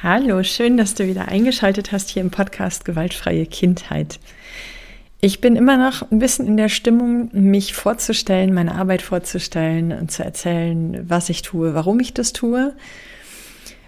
[0.00, 4.20] Hallo, schön, dass du wieder eingeschaltet hast hier im Podcast Gewaltfreie Kindheit.
[5.20, 10.12] Ich bin immer noch ein bisschen in der Stimmung, mich vorzustellen, meine Arbeit vorzustellen und
[10.12, 12.76] zu erzählen, was ich tue, warum ich das tue.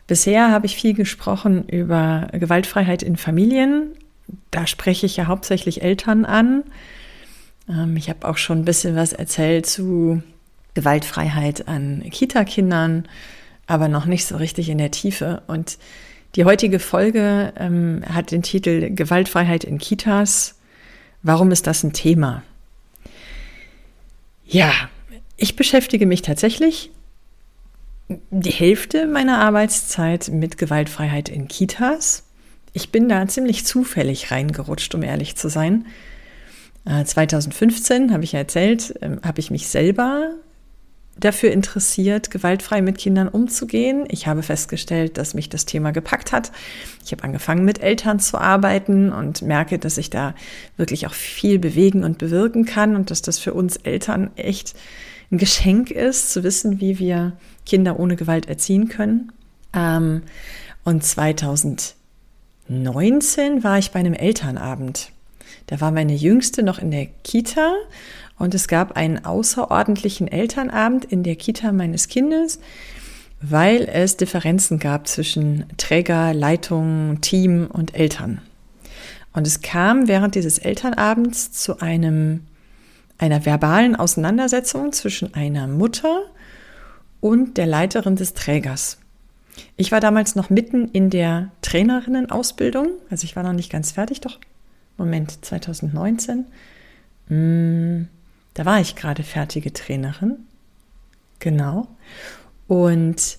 [0.08, 3.92] Bisher habe ich viel gesprochen über Gewaltfreiheit in Familien.
[4.50, 6.64] Da spreche ich ja hauptsächlich Eltern an.
[7.68, 10.24] Ähm, ich habe auch schon ein bisschen was erzählt zu
[10.74, 13.06] Gewaltfreiheit an Kita-Kindern,
[13.68, 15.44] aber noch nicht so richtig in der Tiefe.
[15.46, 15.78] Und
[16.36, 20.56] die heutige Folge ähm, hat den Titel Gewaltfreiheit in Kitas
[21.22, 22.42] Warum ist das ein Thema?
[24.46, 24.72] Ja,
[25.36, 26.90] ich beschäftige mich tatsächlich
[28.30, 32.24] die Hälfte meiner Arbeitszeit mit Gewaltfreiheit in Kitas.
[32.72, 35.86] Ich bin da ziemlich zufällig reingerutscht, um ehrlich zu sein.
[37.04, 40.32] 2015 äh, habe ich ja erzählt, ähm, habe ich mich selber
[41.20, 44.04] dafür interessiert, gewaltfrei mit Kindern umzugehen.
[44.08, 46.50] Ich habe festgestellt, dass mich das Thema gepackt hat.
[47.04, 50.34] Ich habe angefangen, mit Eltern zu arbeiten und merke, dass ich da
[50.76, 54.74] wirklich auch viel bewegen und bewirken kann und dass das für uns Eltern echt
[55.30, 57.34] ein Geschenk ist, zu wissen, wie wir
[57.66, 59.32] Kinder ohne Gewalt erziehen können.
[59.72, 60.22] Ähm,
[60.84, 65.12] und 2019 war ich bei einem Elternabend.
[65.66, 67.74] Da war meine Jüngste noch in der Kita
[68.40, 72.58] und es gab einen außerordentlichen Elternabend in der Kita meines Kindes,
[73.42, 78.40] weil es Differenzen gab zwischen Träger, Leitung, Team und Eltern.
[79.34, 82.46] Und es kam während dieses Elternabends zu einem,
[83.18, 86.22] einer verbalen Auseinandersetzung zwischen einer Mutter
[87.20, 88.96] und der Leiterin des Trägers.
[89.76, 94.22] Ich war damals noch mitten in der Trainerinnenausbildung, also ich war noch nicht ganz fertig,
[94.22, 94.38] doch,
[94.96, 96.46] Moment, 2019.
[97.28, 98.08] Hm,
[98.60, 100.36] da war ich gerade fertige Trainerin.
[101.38, 101.88] Genau.
[102.68, 103.38] Und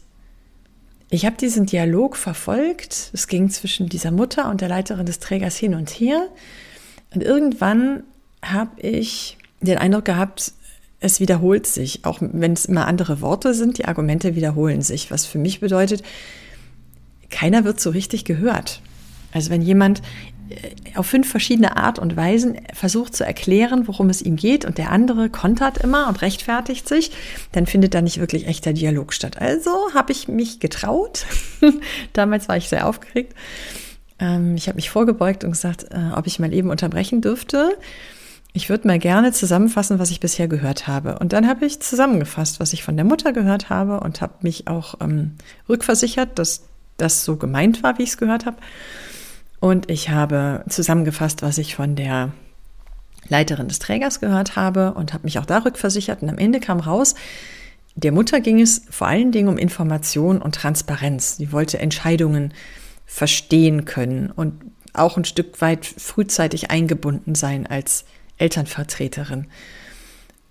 [1.11, 3.11] ich habe diesen Dialog verfolgt.
[3.13, 6.27] Es ging zwischen dieser Mutter und der Leiterin des Trägers hin und her.
[7.13, 8.01] Und irgendwann
[8.43, 10.53] habe ich den Eindruck gehabt,
[10.99, 15.27] es wiederholt sich, auch wenn es immer andere Worte sind, die Argumente wiederholen sich, was
[15.27, 16.01] für mich bedeutet,
[17.29, 18.81] keiner wird so richtig gehört.
[19.33, 20.01] Also wenn jemand
[20.95, 24.91] auf fünf verschiedene Art und Weisen versucht zu erklären, worum es ihm geht und der
[24.91, 27.11] andere kontert immer und rechtfertigt sich,
[27.51, 29.39] dann findet da nicht wirklich echter Dialog statt.
[29.39, 31.25] Also habe ich mich getraut.
[32.13, 33.33] Damals war ich sehr aufgeregt.
[34.19, 37.77] Ähm, ich habe mich vorgebeugt und gesagt, äh, ob ich mal eben unterbrechen dürfte.
[38.53, 41.19] Ich würde mal gerne zusammenfassen, was ich bisher gehört habe.
[41.19, 44.67] Und dann habe ich zusammengefasst, was ich von der Mutter gehört habe und habe mich
[44.67, 45.35] auch ähm,
[45.69, 46.63] rückversichert, dass
[46.97, 48.57] das so gemeint war, wie ich es gehört habe.
[49.61, 52.33] Und ich habe zusammengefasst, was ich von der
[53.29, 56.23] Leiterin des Trägers gehört habe und habe mich auch da rückversichert.
[56.23, 57.13] Und am Ende kam raus,
[57.95, 61.37] der Mutter ging es vor allen Dingen um Information und Transparenz.
[61.37, 62.55] Sie wollte Entscheidungen
[63.05, 64.63] verstehen können und
[64.93, 68.05] auch ein Stück weit frühzeitig eingebunden sein als
[68.39, 69.45] Elternvertreterin.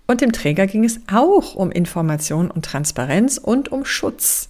[0.07, 4.47] Und dem Träger ging es auch um Information und Transparenz und um Schutz.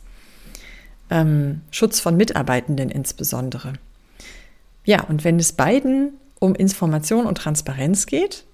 [1.09, 3.73] Ähm, Schutz von Mitarbeitenden insbesondere.
[4.83, 8.45] Ja, und wenn es beiden um Information und Transparenz geht,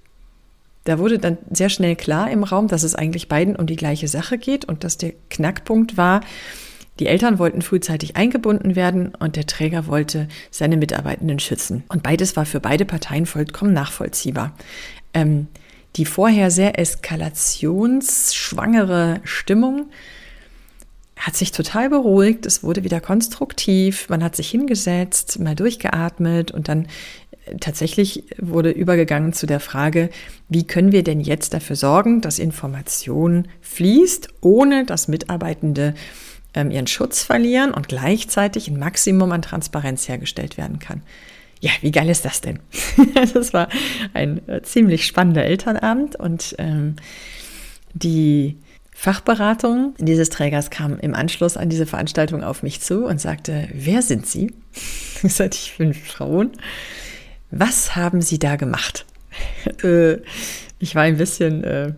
[0.83, 4.07] da wurde dann sehr schnell klar im Raum, dass es eigentlich beiden um die gleiche
[4.07, 6.21] Sache geht und dass der Knackpunkt war,
[6.99, 11.83] die Eltern wollten frühzeitig eingebunden werden und der Träger wollte seine Mitarbeitenden schützen.
[11.89, 14.53] Und beides war für beide Parteien vollkommen nachvollziehbar.
[15.13, 15.47] Ähm,
[15.95, 19.87] die vorher sehr eskalationsschwangere Stimmung
[21.17, 26.69] hat sich total beruhigt, es wurde wieder konstruktiv, man hat sich hingesetzt, mal durchgeatmet und
[26.69, 26.85] dann
[27.45, 30.09] äh, tatsächlich wurde übergegangen zu der Frage,
[30.47, 35.95] wie können wir denn jetzt dafür sorgen, dass Information fließt, ohne dass Mitarbeitende
[36.53, 41.01] ähm, ihren Schutz verlieren und gleichzeitig ein Maximum an Transparenz hergestellt werden kann.
[41.59, 42.59] Ja, wie geil ist das denn?
[43.33, 43.67] das war
[44.13, 46.95] ein äh, ziemlich spannender Elternabend und ähm,
[47.93, 48.57] die
[48.99, 54.01] Fachberatung dieses Trägers kam im Anschluss an diese Veranstaltung auf mich zu und sagte, wer
[54.01, 54.51] sind Sie?
[55.23, 56.51] Ich sagte, ich bin Frauen.
[57.51, 59.05] Was haben Sie da gemacht?
[59.83, 60.17] Äh,
[60.79, 61.93] ich war ein bisschen äh,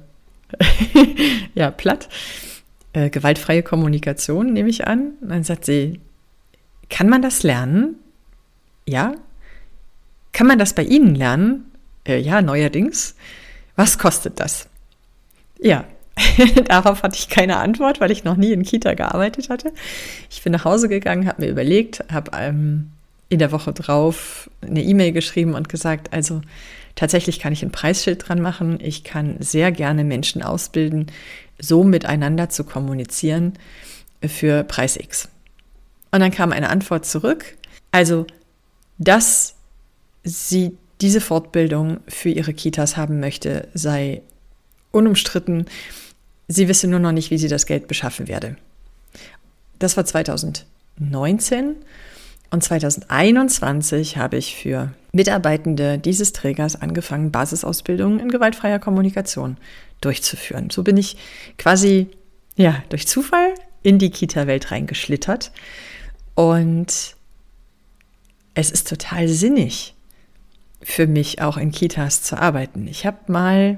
[1.56, 2.10] ja, platt.
[2.92, 5.14] äh, gewaltfreie Kommunikation, nehme ich an.
[5.22, 6.02] Dann sagt sie,
[6.90, 7.96] kann man das lernen?
[8.86, 9.16] Ja.
[10.34, 11.72] Kann man das bei Ihnen lernen?
[12.06, 13.16] Äh, ja, neuerdings.
[13.78, 14.68] Was kostet das?
[15.60, 15.86] Ja,
[16.68, 19.74] darauf hatte ich keine Antwort, weil ich noch nie in Kita gearbeitet hatte.
[20.30, 22.92] Ich bin nach Hause gegangen, habe mir überlegt, habe ähm,
[23.30, 26.42] in der Woche drauf eine E-Mail geschrieben und gesagt, also
[26.96, 28.80] tatsächlich kann ich ein Preisschild dran machen.
[28.82, 31.08] Ich kann sehr gerne Menschen ausbilden,
[31.60, 33.54] so miteinander zu kommunizieren
[34.26, 35.30] für Preis X.
[36.12, 37.56] Und dann kam eine Antwort zurück.
[37.92, 38.26] Also,
[38.98, 39.56] dass
[40.24, 44.22] sie diese Fortbildung für ihre Kitas haben möchte, sei
[44.92, 45.66] unumstritten.
[46.52, 48.58] Sie wisse nur noch nicht, wie sie das Geld beschaffen werde.
[49.78, 51.76] Das war 2019
[52.50, 59.58] und 2021 habe ich für Mitarbeitende dieses Trägers angefangen, Basisausbildungen in gewaltfreier Kommunikation
[60.02, 60.72] durchzuführen.
[60.72, 61.18] So bin ich
[61.60, 62.08] quasi
[62.56, 63.54] ja durch Zufall
[63.84, 65.52] in die Kita-Welt reingeschlittert
[66.34, 67.16] und
[68.56, 69.94] es ist total sinnig
[70.82, 72.88] für mich auch in Kitas zu arbeiten.
[72.88, 73.76] Ich habe mal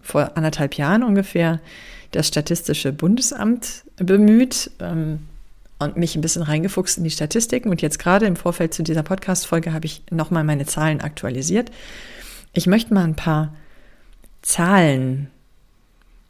[0.00, 1.60] vor anderthalb Jahren ungefähr
[2.12, 5.20] das Statistische Bundesamt bemüht ähm,
[5.78, 7.70] und mich ein bisschen reingefuchst in die Statistiken.
[7.70, 11.70] Und jetzt gerade im Vorfeld zu dieser Podcast-Folge habe ich nochmal meine Zahlen aktualisiert.
[12.52, 13.54] Ich möchte mal ein paar
[14.42, 15.28] Zahlen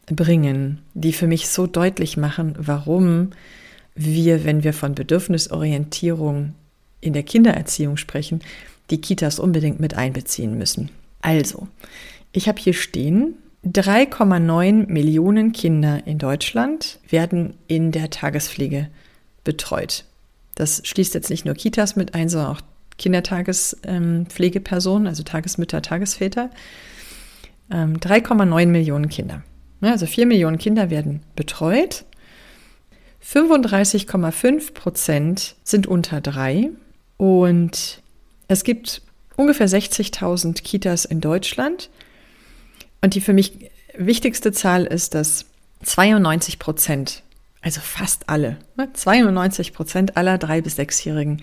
[0.07, 3.31] bringen, die für mich so deutlich machen, warum
[3.95, 6.55] wir, wenn wir von Bedürfnisorientierung
[7.01, 8.41] in der Kindererziehung sprechen,
[8.91, 10.91] die Kitas unbedingt mit einbeziehen müssen.
[11.21, 11.69] Also,
[12.33, 18.89] ich habe hier stehen, 3,9 Millionen Kinder in Deutschland werden in der Tagespflege
[19.45, 20.05] betreut.
[20.55, 22.61] Das schließt jetzt nicht nur Kitas mit ein, sondern auch
[22.99, 26.51] Kindertagespflegepersonen, also Tagesmütter, Tagesväter.
[27.71, 29.45] 3,9 ähm, Millionen Kinder.
[29.81, 32.05] Also 4 Millionen Kinder werden betreut.
[33.25, 36.71] 35,5 Prozent sind unter drei
[37.17, 38.03] und
[38.49, 39.03] es gibt
[39.37, 41.89] ungefähr 60.000 Kitas in Deutschland.
[43.03, 45.47] Und die für mich wichtigste Zahl ist, dass
[45.83, 47.23] 92 Prozent,
[47.61, 48.57] also fast alle,
[48.95, 51.43] 92 ne, Prozent aller drei- bis sechsjährigen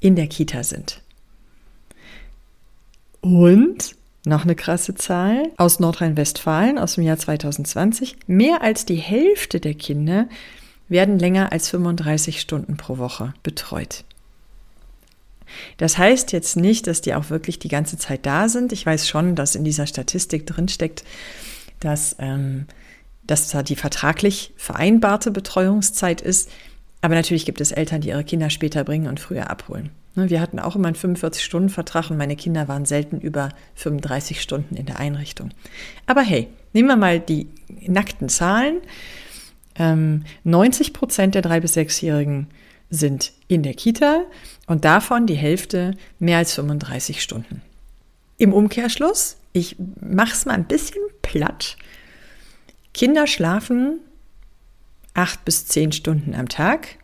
[0.00, 1.02] in der Kita sind.
[3.20, 8.16] Und noch eine krasse Zahl aus Nordrhein-Westfalen aus dem Jahr 2020.
[8.26, 10.28] Mehr als die Hälfte der Kinder
[10.88, 14.04] werden länger als 35 Stunden pro Woche betreut.
[15.76, 18.72] Das heißt jetzt nicht, dass die auch wirklich die ganze Zeit da sind.
[18.72, 21.04] Ich weiß schon, dass in dieser Statistik drinsteckt,
[21.80, 22.66] dass, ähm,
[23.26, 26.50] dass da die vertraglich vereinbarte Betreuungszeit ist.
[27.00, 29.90] Aber natürlich gibt es Eltern, die ihre Kinder später bringen und früher abholen.
[30.18, 34.74] Ne, wir hatten auch immer einen 45-Stunden-Vertrag und meine Kinder waren selten über 35 Stunden
[34.74, 35.50] in der Einrichtung.
[36.06, 37.46] Aber hey, nehmen wir mal die
[37.86, 38.80] nackten Zahlen.
[39.78, 42.48] 90 ähm, Prozent der drei bis sechsjährigen
[42.90, 44.24] sind in der Kita
[44.68, 47.62] und davon die Hälfte mehr als 35 Stunden.
[48.36, 51.76] Im Umkehrschluss, ich mache es mal ein bisschen platt,
[52.94, 54.00] Kinder schlafen
[55.14, 56.96] acht bis zehn Stunden am Tag.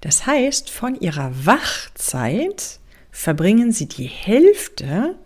[0.00, 5.16] Das heißt, von ihrer Wachzeit verbringen sie die Hälfte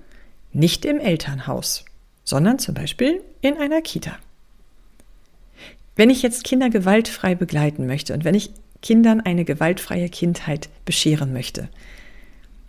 [0.52, 1.84] nicht im Elternhaus,
[2.24, 4.18] sondern zum Beispiel in einer Kita.
[5.94, 8.50] Wenn ich jetzt Kinder gewaltfrei begleiten möchte und wenn ich
[8.86, 11.68] Kindern eine gewaltfreie Kindheit bescheren möchte,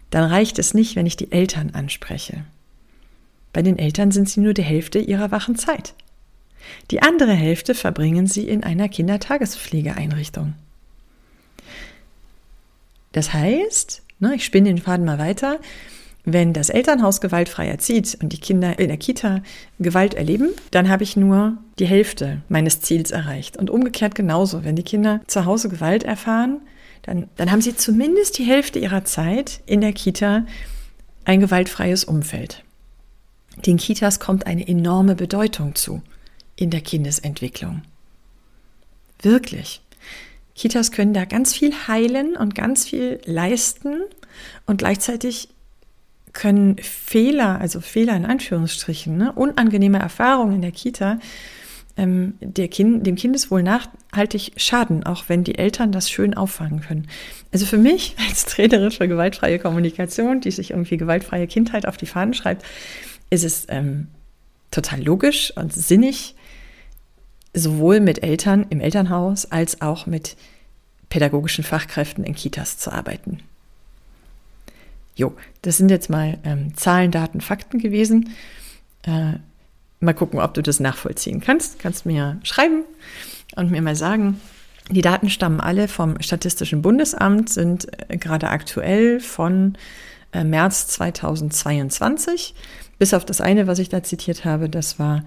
[0.10, 2.44] dann reicht es nicht, wenn ich die Eltern anspreche.
[3.54, 5.94] Bei den Eltern sind sie nur die Hälfte ihrer wachen Zeit.
[6.90, 10.56] Die andere Hälfte verbringen sie in einer Kindertagespflegeeinrichtung.
[13.12, 15.60] Das heißt, ne, ich spinne den Faden mal weiter,
[16.30, 19.42] wenn das Elternhaus gewaltfrei erzieht und die Kinder in der Kita
[19.80, 23.56] Gewalt erleben, dann habe ich nur die Hälfte meines Ziels erreicht.
[23.56, 24.66] Und umgekehrt genauso.
[24.66, 26.60] Wenn die Kinder zu Hause Gewalt erfahren,
[27.04, 30.46] dann, dann haben sie zumindest die Hälfte ihrer Zeit in der Kita
[31.24, 32.66] ein gewaltfreies Umfeld.
[33.66, 36.02] Den Kitas kommt eine enorme Bedeutung zu
[36.58, 37.84] in der Kindesentwicklung.
[39.22, 39.82] Wirklich.
[40.56, 44.02] Kitas können da ganz viel heilen und ganz viel leisten
[44.66, 45.48] und gleichzeitig
[46.38, 51.20] können Fehler, also Fehler in Anführungsstrichen, ne, unangenehme Erfahrungen in der Kita,
[51.98, 57.08] ähm, der kind, dem Kindeswohl nachhaltig schaden, auch wenn die Eltern das schön auffangen können.
[57.52, 62.06] Also für mich als Trainerin für gewaltfreie Kommunikation, die sich irgendwie gewaltfreie Kindheit auf die
[62.06, 62.64] Fahnen schreibt,
[63.32, 64.08] ist es ähm,
[64.70, 66.36] total logisch und sinnig,
[67.56, 70.38] sowohl mit Eltern im Elternhaus als auch mit
[71.10, 73.40] pädagogischen Fachkräften in Kitas zu arbeiten.
[75.18, 78.30] Jo, das sind jetzt mal ähm, Zahlen, Daten, Fakten gewesen.
[79.02, 79.34] Äh,
[80.00, 81.80] mal gucken, ob du das nachvollziehen kannst.
[81.80, 82.84] Kannst mir schreiben
[83.56, 84.40] und mir mal sagen,
[84.90, 89.78] Die Daten stammen alle vom Statistischen Bundesamt, sind äh, gerade aktuell von
[90.32, 92.54] äh, März 2022.
[92.98, 95.26] Bis auf das eine, was ich da zitiert habe, das war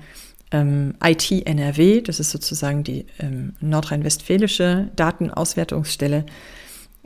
[0.51, 6.25] ähm, IT NRW, das ist sozusagen die ähm, nordrhein-westfälische Datenauswertungsstelle.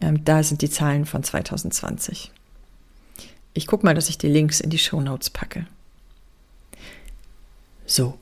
[0.01, 2.31] Ähm, da sind die Zahlen von 2020.
[3.55, 5.67] Ich gucke mal, dass ich die Links in die Show Notes packe.
[7.87, 8.19] So,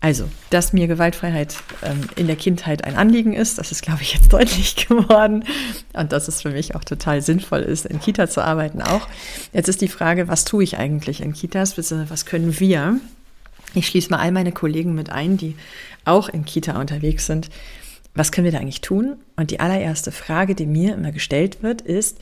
[0.00, 4.14] also, dass mir Gewaltfreiheit ähm, in der Kindheit ein Anliegen ist, das ist, glaube ich,
[4.14, 5.44] jetzt deutlich geworden.
[5.92, 9.08] Und dass es für mich auch total sinnvoll ist, in Kita zu arbeiten auch.
[9.52, 12.98] Jetzt ist die Frage, was tue ich eigentlich in Kitas, was können wir?
[13.74, 15.54] Ich schließe mal all meine Kollegen mit ein, die
[16.04, 17.50] auch in Kita unterwegs sind.
[18.14, 19.16] Was können wir da eigentlich tun?
[19.36, 22.18] Und die allererste Frage, die mir immer gestellt wird, ist,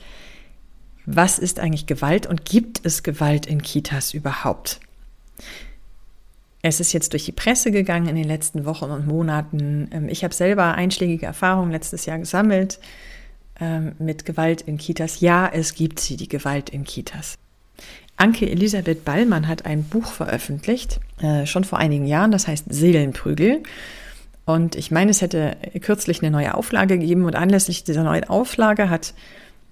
[1.11, 4.79] was ist eigentlich Gewalt und gibt es Gewalt in Kitas überhaupt?
[6.61, 9.89] Es ist jetzt durch die Presse gegangen in den letzten Wochen und Monaten.
[9.91, 12.79] Ähm, ich habe selber einschlägige Erfahrungen letztes Jahr gesammelt
[13.59, 15.19] ähm, mit Gewalt in Kitas.
[15.19, 17.35] Ja, es gibt sie, die Gewalt in Kitas.
[18.17, 23.63] Anke Elisabeth Ballmann hat ein Buch veröffentlicht, äh, schon vor einigen Jahren, das heißt Seelenprügel.
[24.45, 28.89] Und ich meine, es hätte kürzlich eine neue Auflage gegeben und anlässlich dieser neuen Auflage
[28.89, 29.13] hat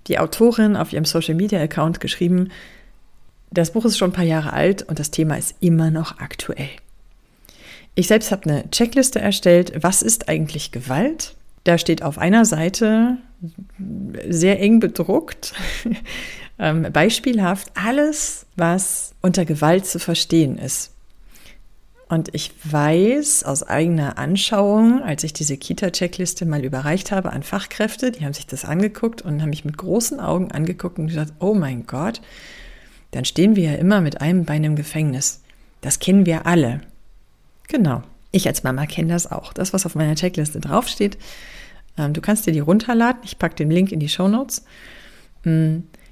[0.08, 2.50] die Autorin auf ihrem Social Media Account geschrieben,
[3.52, 6.70] das Buch ist schon ein paar Jahre alt und das Thema ist immer noch aktuell.
[7.96, 11.36] Ich selbst habe eine Checkliste erstellt, was ist eigentlich Gewalt?
[11.64, 13.18] Da steht auf einer Seite
[14.30, 15.54] sehr eng bedruckt,
[16.60, 20.92] ähm, beispielhaft alles, was unter Gewalt zu verstehen ist.
[22.10, 28.12] Und ich weiß aus eigener Anschauung, als ich diese Kita-Checkliste mal überreicht habe an Fachkräfte,
[28.12, 31.54] die haben sich das angeguckt und haben mich mit großen Augen angeguckt und gesagt, oh
[31.54, 32.22] mein Gott,
[33.12, 35.42] dann stehen wir ja immer mit einem Bein im Gefängnis.
[35.82, 36.82] Das kennen wir alle.
[37.68, 38.04] Genau.
[38.32, 39.52] Ich als Mama kenne das auch.
[39.52, 41.18] Das, was auf meiner Checkliste draufsteht.
[41.98, 43.22] Ähm, du kannst dir die runterladen.
[43.24, 44.64] Ich packe den Link in die Show Notes.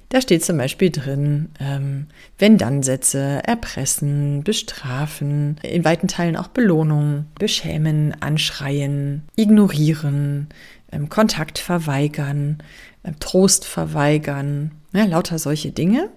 [0.08, 2.06] Da steht zum Beispiel drin, ähm,
[2.38, 10.48] Wenn-Dann-Sätze, erpressen, bestrafen, in weiten Teilen auch Belohnung, beschämen, anschreien, ignorieren,
[10.92, 12.58] ähm, Kontakt verweigern,
[13.02, 16.08] äh, Trost verweigern, ja, lauter solche Dinge.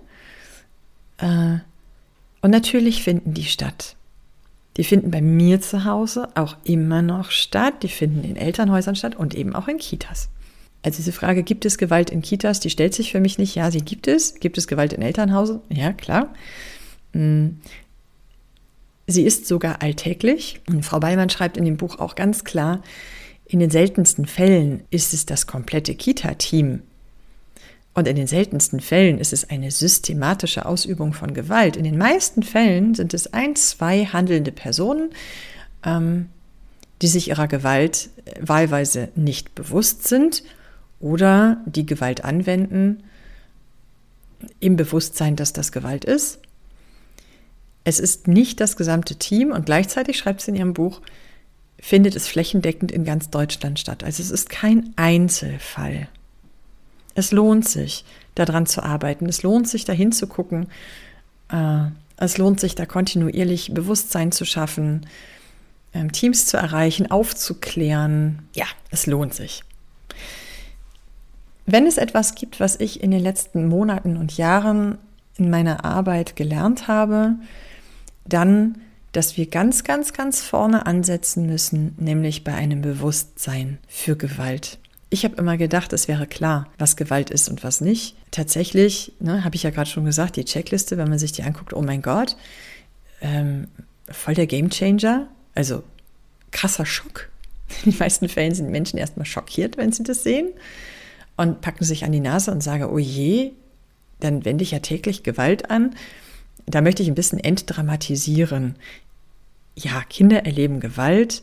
[1.17, 1.57] Äh,
[2.41, 3.95] und natürlich finden die statt.
[4.77, 7.83] Die finden bei mir zu Hause auch immer noch statt.
[7.83, 10.29] Die finden in Elternhäusern statt und eben auch in Kitas.
[10.81, 13.55] Also diese Frage, gibt es Gewalt in Kitas, die stellt sich für mich nicht.
[13.55, 14.35] Ja, sie gibt es.
[14.35, 15.61] Gibt es Gewalt in Elternhause?
[15.69, 16.33] Ja, klar.
[17.13, 17.59] Hm.
[19.07, 20.61] Sie ist sogar alltäglich.
[20.67, 22.81] Und Frau Beimann schreibt in dem Buch auch ganz klar,
[23.45, 26.83] in den seltensten Fällen ist es das komplette Kita-Team,
[27.99, 31.75] und in den seltensten Fällen ist es eine systematische Ausübung von Gewalt.
[31.75, 35.09] In den meisten Fällen sind es ein, zwei handelnde Personen,
[35.83, 36.29] ähm,
[37.01, 40.43] die sich ihrer Gewalt äh, wahlweise nicht bewusst sind
[40.99, 43.03] oder die Gewalt anwenden
[44.59, 46.39] im Bewusstsein, dass das Gewalt ist.
[47.83, 51.01] Es ist nicht das gesamte Team und gleichzeitig schreibt sie in ihrem Buch,
[51.79, 54.03] findet es flächendeckend in ganz Deutschland statt.
[54.03, 56.09] Also es ist kein Einzelfall.
[57.15, 59.27] Es lohnt sich, daran zu arbeiten.
[59.27, 60.67] Es lohnt sich, dahin zu gucken.
[61.49, 61.85] Äh,
[62.17, 65.05] es lohnt sich, da kontinuierlich Bewusstsein zu schaffen,
[65.93, 68.47] ähm, Teams zu erreichen, aufzuklären.
[68.53, 69.63] Ja, es lohnt sich.
[71.71, 74.97] Wenn es etwas gibt, was ich in den letzten Monaten und Jahren
[75.37, 77.35] in meiner Arbeit gelernt habe,
[78.25, 84.79] dann, dass wir ganz, ganz, ganz vorne ansetzen müssen, nämlich bei einem Bewusstsein für Gewalt.
[85.11, 88.15] Ich habe immer gedacht, es wäre klar, was Gewalt ist und was nicht.
[88.31, 91.73] Tatsächlich, ne, habe ich ja gerade schon gesagt, die Checkliste, wenn man sich die anguckt,
[91.73, 92.35] oh mein Gott,
[93.21, 93.67] ähm,
[94.09, 95.27] voll der Gamechanger.
[95.53, 95.83] Also
[96.49, 97.29] krasser Schock.
[97.85, 100.47] In den meisten Fällen sind Menschen erstmal schockiert, wenn sie das sehen
[101.39, 103.51] und packen sich an die Nase und sagen, oh je,
[104.19, 105.95] dann wende ich ja täglich Gewalt an.
[106.65, 108.75] Da möchte ich ein bisschen entdramatisieren.
[109.73, 111.41] Ja, Kinder erleben Gewalt.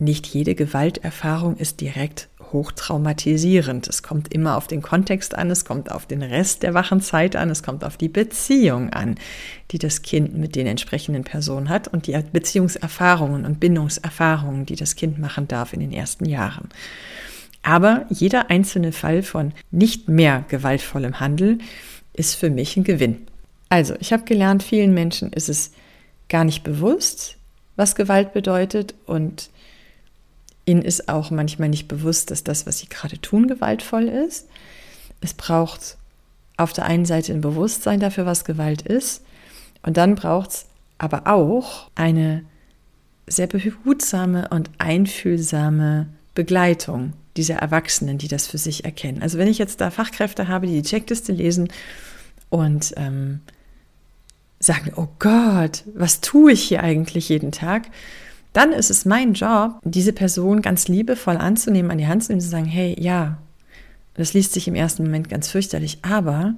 [0.00, 3.86] Nicht jede Gewalterfahrung ist direkt hochtraumatisierend.
[3.86, 7.36] Es kommt immer auf den Kontext an, es kommt auf den Rest der wachen Zeit
[7.36, 9.14] an, es kommt auf die Beziehung an,
[9.70, 14.96] die das Kind mit den entsprechenden Personen hat und die Beziehungserfahrungen und Bindungserfahrungen, die das
[14.96, 16.68] Kind machen darf in den ersten Jahren.
[17.66, 21.58] Aber jeder einzelne Fall von nicht mehr gewaltvollem Handel
[22.12, 23.26] ist für mich ein Gewinn.
[23.68, 25.72] Also, ich habe gelernt, vielen Menschen ist es
[26.28, 27.38] gar nicht bewusst,
[27.74, 29.50] was Gewalt bedeutet und
[30.64, 34.48] Ihnen ist auch manchmal nicht bewusst, dass das, was Sie gerade tun, gewaltvoll ist.
[35.20, 35.96] Es braucht
[36.56, 39.24] auf der einen Seite ein Bewusstsein dafür, was Gewalt ist.
[39.82, 40.66] Und dann braucht es
[40.98, 42.44] aber auch eine
[43.26, 46.06] sehr behutsame und einfühlsame
[46.36, 49.22] Begleitung dieser Erwachsenen, die das für sich erkennen.
[49.22, 51.68] Also wenn ich jetzt da Fachkräfte habe, die die Checkliste lesen
[52.48, 53.40] und ähm,
[54.58, 57.88] sagen, oh Gott, was tue ich hier eigentlich jeden Tag?
[58.52, 62.40] Dann ist es mein Job, diese Person ganz liebevoll anzunehmen, an die Hand zu nehmen
[62.40, 63.38] und zu sagen, hey, ja,
[64.14, 66.54] das liest sich im ersten Moment ganz fürchterlich, aber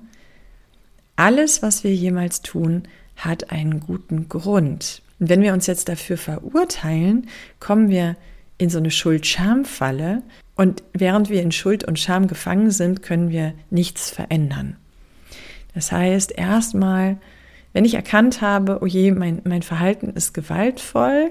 [1.17, 2.85] alles, was wir jemals tun,
[3.17, 5.03] hat einen guten Grund.
[5.19, 7.27] Und wenn wir uns jetzt dafür verurteilen,
[7.59, 8.17] kommen wir
[8.59, 10.23] in so eine Schuld-Scham-Falle
[10.59, 14.77] und während wir in Schuld und Scham gefangen sind, können wir nichts verändern.
[15.73, 17.17] Das heißt, erstmal,
[17.73, 21.31] wenn ich erkannt habe, oh je, mein, mein Verhalten ist gewaltvoll,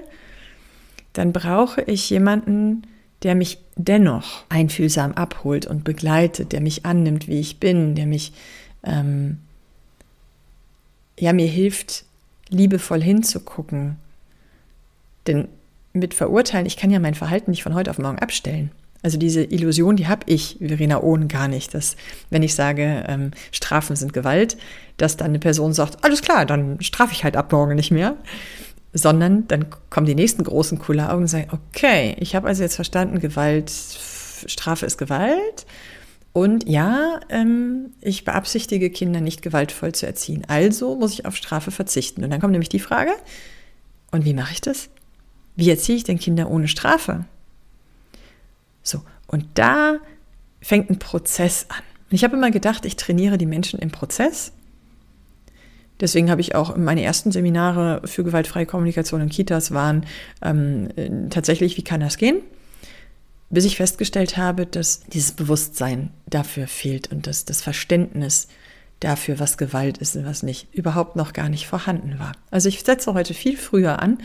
[1.12, 2.86] dann brauche ich jemanden,
[3.22, 8.32] der mich dennoch einfühlsam abholt und begleitet, der mich annimmt, wie ich bin, der mich
[8.82, 9.40] ähm,
[11.20, 12.06] ja mir hilft,
[12.48, 13.96] liebevoll hinzugucken.
[15.26, 15.48] Denn
[15.92, 18.70] mit Verurteilen, ich kann ja mein Verhalten nicht von heute auf morgen abstellen.
[19.02, 21.96] Also diese Illusion, die habe ich, Verena Ohn, gar nicht, dass
[22.30, 24.56] wenn ich sage, ähm, Strafen sind Gewalt,
[24.96, 28.16] dass dann eine Person sagt, alles klar, dann strafe ich halt ab morgen nicht mehr.
[28.92, 33.20] Sondern dann kommen die nächsten großen Kulleraugen und sagen, okay, ich habe also jetzt verstanden,
[33.20, 35.66] Gewalt, Strafe ist Gewalt.
[36.32, 40.44] Und ja, ähm, ich beabsichtige, Kinder nicht gewaltvoll zu erziehen.
[40.48, 42.24] Also muss ich auf Strafe verzichten.
[42.24, 43.12] Und dann kommt nämlich die Frage,
[44.10, 44.88] und wie mache ich das?
[45.54, 47.26] Wie erziehe ich denn Kinder ohne Strafe?
[48.88, 49.98] So, und da
[50.60, 51.82] fängt ein Prozess an.
[52.10, 54.52] Ich habe immer gedacht, ich trainiere die Menschen im Prozess.
[56.00, 60.06] Deswegen habe ich auch meine ersten Seminare für gewaltfreie Kommunikation in Kitas waren
[60.42, 60.88] ähm,
[61.28, 62.40] tatsächlich, wie kann das gehen?
[63.50, 68.48] Bis ich festgestellt habe, dass dieses Bewusstsein dafür fehlt und dass das Verständnis
[69.00, 72.32] dafür, was Gewalt ist und was nicht, überhaupt noch gar nicht vorhanden war.
[72.50, 74.18] Also ich setze heute viel früher an,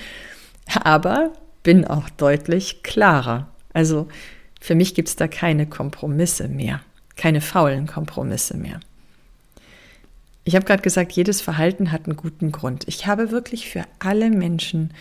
[0.84, 3.48] aber bin auch deutlich klarer.
[3.74, 4.08] Also
[4.64, 6.80] für mich gibt es da keine Kompromisse mehr,
[7.18, 8.80] keine faulen Kompromisse mehr.
[10.46, 12.86] Ich habe gerade gesagt, jedes Verhalten hat einen guten Grund.
[12.88, 14.94] Ich habe wirklich für alle Menschen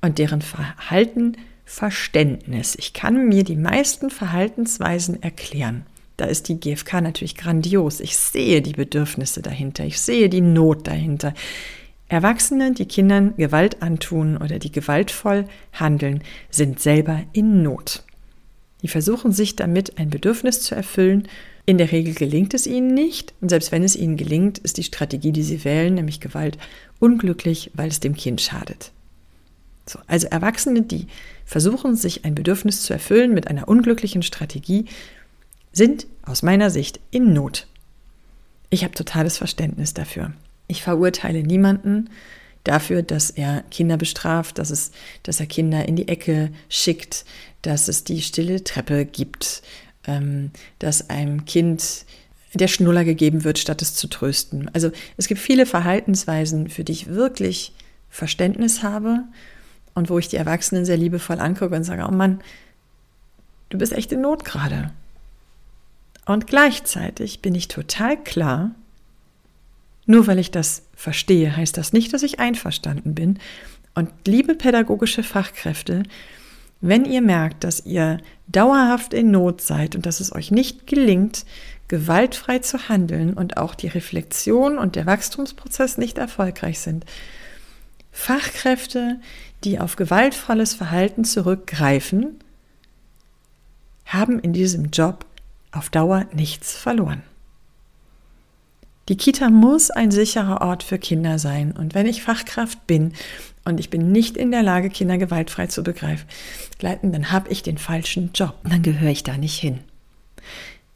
[0.00, 2.74] und deren Verhalten Verständnis.
[2.74, 5.84] Ich kann mir die meisten Verhaltensweisen erklären.
[6.16, 8.00] Da ist die GfK natürlich grandios.
[8.00, 9.84] Ich sehe die Bedürfnisse dahinter.
[9.84, 11.34] Ich sehe die Not dahinter.
[12.08, 18.04] Erwachsene, die Kindern Gewalt antun oder die gewaltvoll handeln, sind selber in Not.
[18.82, 21.28] Die versuchen sich damit ein Bedürfnis zu erfüllen.
[21.66, 23.34] In der Regel gelingt es ihnen nicht.
[23.40, 26.58] Und selbst wenn es ihnen gelingt, ist die Strategie, die sie wählen, nämlich Gewalt,
[26.98, 28.92] unglücklich, weil es dem Kind schadet.
[29.86, 31.08] So, also Erwachsene, die
[31.44, 34.86] versuchen, sich ein Bedürfnis zu erfüllen mit einer unglücklichen Strategie,
[35.72, 37.66] sind aus meiner Sicht in Not.
[38.70, 40.32] Ich habe totales Verständnis dafür.
[40.68, 42.08] Ich verurteile niemanden
[42.64, 47.24] dafür, dass er Kinder bestraft, dass, es, dass er Kinder in die Ecke schickt,
[47.62, 49.62] dass es die stille Treppe gibt,
[50.06, 52.04] ähm, dass einem Kind
[52.54, 54.70] der Schnuller gegeben wird, statt es zu trösten.
[54.72, 57.72] Also es gibt viele Verhaltensweisen, für die ich wirklich
[58.08, 59.24] Verständnis habe
[59.94, 62.40] und wo ich die Erwachsenen sehr liebevoll angucke und sage, oh Mann,
[63.68, 64.90] du bist echt in Not gerade.
[66.26, 68.72] Und gleichzeitig bin ich total klar,
[70.06, 73.38] nur weil ich das verstehe, heißt das nicht, dass ich einverstanden bin.
[73.94, 76.02] Und liebe pädagogische Fachkräfte,
[76.80, 81.44] wenn ihr merkt, dass ihr dauerhaft in Not seid und dass es euch nicht gelingt,
[81.88, 87.04] gewaltfrei zu handeln und auch die Reflexion und der Wachstumsprozess nicht erfolgreich sind,
[88.12, 89.20] Fachkräfte,
[89.64, 92.38] die auf gewaltvolles Verhalten zurückgreifen,
[94.06, 95.26] haben in diesem Job
[95.72, 97.22] auf Dauer nichts verloren.
[99.08, 101.72] Die Kita muss ein sicherer Ort für Kinder sein.
[101.72, 103.12] Und wenn ich Fachkraft bin
[103.64, 107.78] und ich bin nicht in der Lage, Kinder gewaltfrei zu begleiten, dann habe ich den
[107.78, 108.54] falschen Job.
[108.62, 109.80] Dann gehöre ich da nicht hin.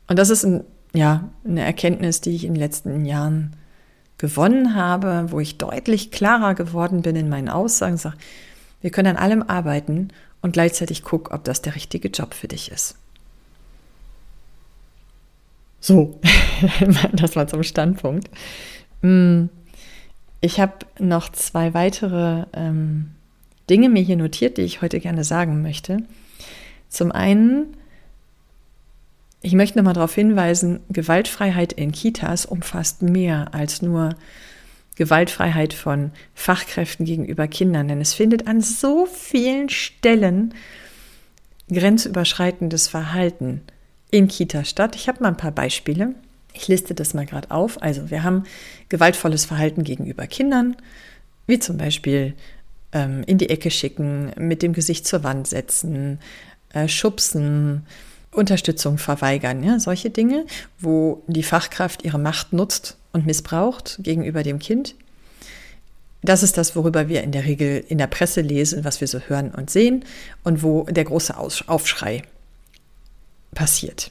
[0.06, 3.56] Und das ist ein, ja, eine Erkenntnis, die ich in den letzten Jahren
[4.18, 7.96] gewonnen habe, wo ich deutlich klarer geworden bin in meinen Aussagen.
[7.96, 8.16] Sage,
[8.80, 10.08] wir können an allem arbeiten
[10.40, 12.96] und gleichzeitig guck, ob das der richtige Job für dich ist.
[15.86, 16.18] So,
[17.12, 18.30] das war zum Standpunkt.
[19.02, 19.50] Mm,
[20.40, 23.10] ich habe noch zwei weitere ähm,
[23.68, 25.98] Dinge mir hier notiert, die ich heute gerne sagen möchte.
[26.88, 27.76] Zum einen,
[29.42, 34.14] ich möchte nochmal darauf hinweisen, Gewaltfreiheit in Kitas umfasst mehr als nur
[34.96, 40.54] Gewaltfreiheit von Fachkräften gegenüber Kindern, denn es findet an so vielen Stellen
[41.68, 43.60] grenzüberschreitendes Verhalten
[44.10, 44.96] in Kita statt.
[44.96, 46.14] Ich habe mal ein paar Beispiele.
[46.52, 47.82] Ich liste das mal gerade auf.
[47.82, 48.44] Also wir haben
[48.88, 50.76] gewaltvolles Verhalten gegenüber Kindern,
[51.46, 52.34] wie zum Beispiel
[52.92, 56.20] ähm, in die Ecke schicken, mit dem Gesicht zur Wand setzen,
[56.72, 57.86] äh, schubsen
[58.30, 60.44] Unterstützung verweigern, ja, solche Dinge,
[60.78, 64.94] wo die Fachkraft ihre Macht nutzt und missbraucht gegenüber dem Kind.
[66.22, 69.20] Das ist das, worüber wir in der Regel in der Presse lesen, was wir so
[69.20, 70.04] hören und sehen
[70.42, 72.22] und wo der große Aufschrei
[73.54, 74.10] passiert.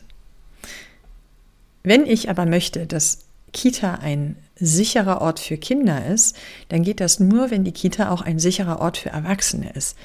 [1.83, 6.35] Wenn ich aber möchte, dass Kita ein sicherer Ort für Kinder ist,
[6.69, 9.97] dann geht das nur, wenn die Kita auch ein sicherer Ort für Erwachsene ist.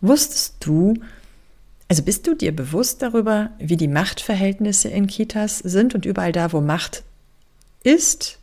[0.00, 0.94] Wusstest du,
[1.88, 6.52] also bist du dir bewusst darüber, wie die Machtverhältnisse in Kitas sind und überall da,
[6.52, 7.02] wo Macht
[7.82, 8.38] ist,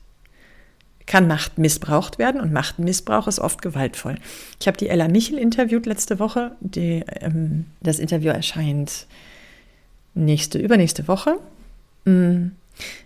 [1.06, 4.15] kann Macht missbraucht werden und Machtmissbrauch ist oft gewaltvoll.
[4.60, 6.56] Ich habe die Ella Michel interviewt letzte Woche.
[6.62, 9.08] Die, ähm, das Interview erscheint
[10.13, 11.38] nächste, übernächste Woche.
[12.06, 12.52] Mm.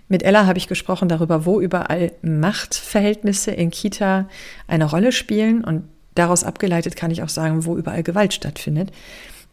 [0.08, 4.30] Mit Ella habe ich gesprochen darüber, wo überall Machtverhältnisse in Kita
[4.68, 8.91] eine Rolle spielen und daraus abgeleitet kann ich auch sagen, wo überall Gewalt stattfindet.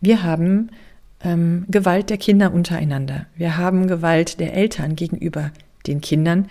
[0.00, 0.70] Wir haben
[1.24, 3.26] ähm, Gewalt der Kinder untereinander.
[3.36, 5.50] Wir haben Gewalt der Eltern gegenüber
[5.86, 6.48] den Kindern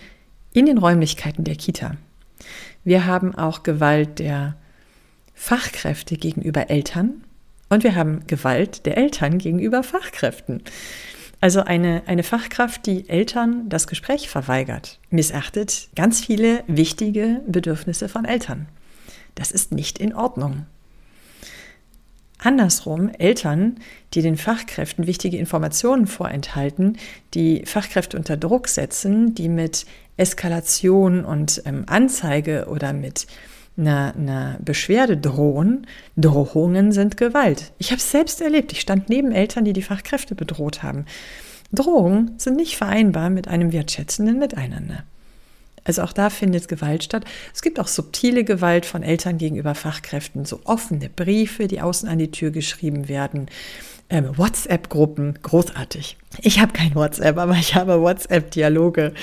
[0.54, 1.96] in den Räumlichkeiten der Kita.
[2.84, 4.56] Wir haben auch Gewalt der
[5.34, 7.24] Fachkräfte gegenüber Eltern
[7.71, 10.62] und wir haben Gewalt der Eltern gegenüber Fachkräften.
[11.39, 18.25] Also eine, eine Fachkraft, die Eltern das Gespräch verweigert, missachtet ganz viele wichtige Bedürfnisse von
[18.25, 18.67] Eltern.
[19.36, 20.65] Das ist nicht in Ordnung.
[22.39, 23.77] Andersrum, Eltern,
[24.13, 26.97] die den Fachkräften wichtige Informationen vorenthalten,
[27.34, 29.86] die Fachkräfte unter Druck setzen, die mit
[30.17, 33.27] Eskalation und ähm, Anzeige oder mit
[33.82, 37.74] einer, einer Beschwerde drohen, Drohungen sind Gewalt.
[37.78, 38.72] Ich habe es selbst erlebt.
[38.72, 41.06] Ich stand neben Eltern, die die Fachkräfte bedroht haben.
[41.74, 45.04] Drohungen sind nicht vereinbar mit einem wertschätzenden Miteinander.
[45.84, 47.26] Also auch da findet Gewalt statt.
[47.54, 52.20] Es gibt auch subtile Gewalt von Eltern gegenüber Fachkräften, so offene Briefe, die außen an
[52.20, 53.48] die Tür geschrieben werden.
[54.10, 56.17] Ähm, WhatsApp-Gruppen, großartig.
[56.41, 59.13] Ich habe kein WhatsApp, aber ich habe WhatsApp-Dialoge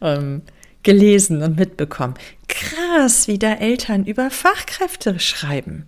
[0.00, 0.42] ähm,
[0.82, 2.14] gelesen und mitbekommen.
[2.48, 5.86] Krass, wie da Eltern über Fachkräfte schreiben.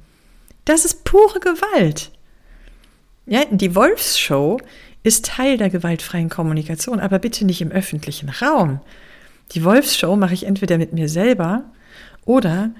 [0.64, 2.10] Das ist pure Gewalt.
[3.26, 4.60] Ja, die Wolfsshow
[5.02, 8.80] ist Teil der gewaltfreien Kommunikation, aber bitte nicht im öffentlichen Raum.
[9.52, 11.64] Die Wolfsshow mache ich entweder mit mir selber
[12.24, 12.70] oder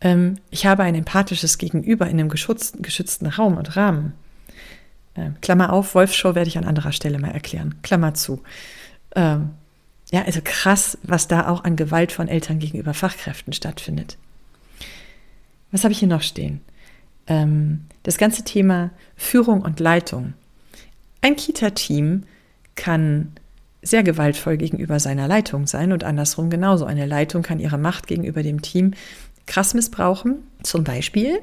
[0.00, 4.14] ähm, ich habe ein empathisches Gegenüber in einem geschützten, geschützten Raum und Rahmen.
[5.16, 7.76] Ähm, Klammer auf, Wolfsshow werde ich an anderer Stelle mal erklären.
[7.82, 8.42] Klammer zu.
[9.14, 9.50] Ähm,
[10.12, 14.18] ja, also krass, was da auch an Gewalt von Eltern gegenüber Fachkräften stattfindet.
[15.70, 16.60] Was habe ich hier noch stehen?
[17.26, 20.34] Ähm, das ganze Thema Führung und Leitung.
[21.20, 22.24] Ein Kita-Team
[22.74, 23.32] kann
[23.82, 26.84] sehr gewaltvoll gegenüber seiner Leitung sein und andersrum genauso.
[26.84, 28.92] Eine Leitung kann ihre Macht gegenüber dem Team
[29.46, 30.38] krass missbrauchen.
[30.62, 31.40] Zum Beispiel,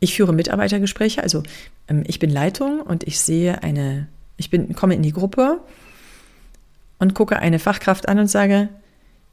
[0.00, 1.42] ich führe Mitarbeitergespräche, also
[1.88, 5.60] ähm, ich bin Leitung und ich sehe eine, ich bin, komme in die Gruppe
[6.98, 8.68] und gucke eine Fachkraft an und sage,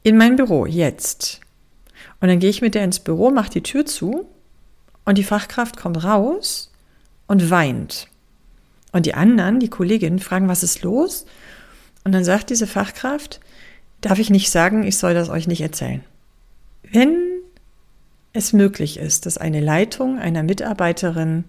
[0.02, 1.40] in mein Büro, jetzt.
[2.20, 4.26] Und dann gehe ich mit der ins Büro, mache die Tür zu
[5.04, 6.72] und die Fachkraft kommt raus
[7.26, 8.08] und weint.
[8.92, 11.24] Und die anderen, die Kolleginnen, fragen, was ist los?
[12.04, 13.40] Und dann sagt diese Fachkraft,
[14.00, 16.04] darf ich nicht sagen, ich soll das euch nicht erzählen.
[16.82, 17.16] Wenn
[18.32, 21.44] es möglich ist, dass eine Leitung einer Mitarbeiterin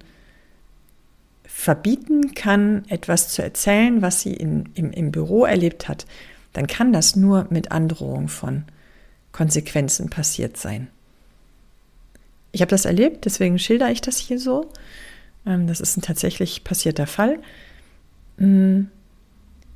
[1.56, 6.08] verbieten kann, etwas zu erzählen, was sie in, im, im Büro erlebt hat,
[6.52, 8.66] dann kann das nur mit Androhung von
[9.32, 10.88] Konsequenzen passiert sein.
[12.52, 14.72] Ich habe das erlebt, deswegen schilder ich das hier so.
[15.46, 17.40] Ähm, das ist ein tatsächlich passierter Fall.
[18.40, 18.90] Hm.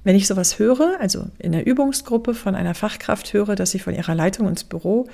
[0.03, 3.93] Wenn ich sowas höre, also in der Übungsgruppe von einer Fachkraft höre, dass sie von
[3.93, 5.07] ihrer Leitung ins Büro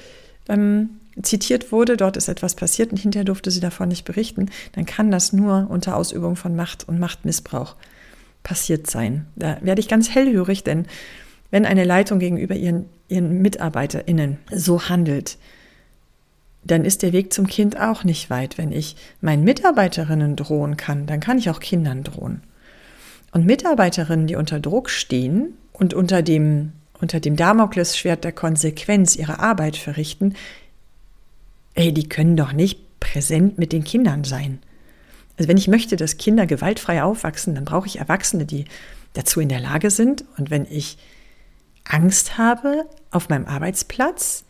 [0.50, 0.90] ähm,
[1.22, 5.12] zitiert wurde, dort ist etwas passiert und hinterher durfte sie davon nicht berichten, dann kann
[5.12, 7.76] das nur unter Ausübung von Macht und Machtmissbrauch
[8.42, 9.28] passiert sein.
[9.36, 10.86] Da werde ich ganz hellhörig, denn
[11.52, 15.38] wenn eine Leitung gegenüber ihren, ihren MitarbeiterInnen so handelt,
[16.64, 18.58] dann ist der Weg zum Kind auch nicht weit.
[18.58, 22.42] Wenn ich meinen Mitarbeiterinnen drohen kann, dann kann ich auch Kindern drohen.
[23.32, 26.72] Und Mitarbeiterinnen, die unter Druck stehen und unter dem,
[27.04, 30.36] unter dem Damoklesschwert der Konsequenz ihre Arbeit verrichten,
[31.76, 34.60] ey, die können doch nicht präsent mit den Kindern sein.
[35.38, 38.66] Also wenn ich möchte, dass Kinder gewaltfrei aufwachsen, dann brauche ich Erwachsene, die
[39.12, 40.24] dazu in der Lage sind.
[40.38, 40.98] Und wenn ich
[41.84, 44.46] Angst habe auf meinem Arbeitsplatz,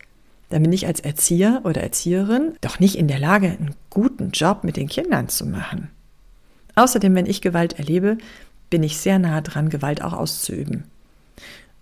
[0.50, 4.62] dann bin ich als Erzieher oder Erzieherin doch nicht in der Lage, einen guten Job
[4.62, 5.90] mit den Kindern zu machen.
[6.76, 8.16] Außerdem, wenn ich Gewalt erlebe,
[8.70, 10.84] bin ich sehr nah dran, Gewalt auch auszuüben.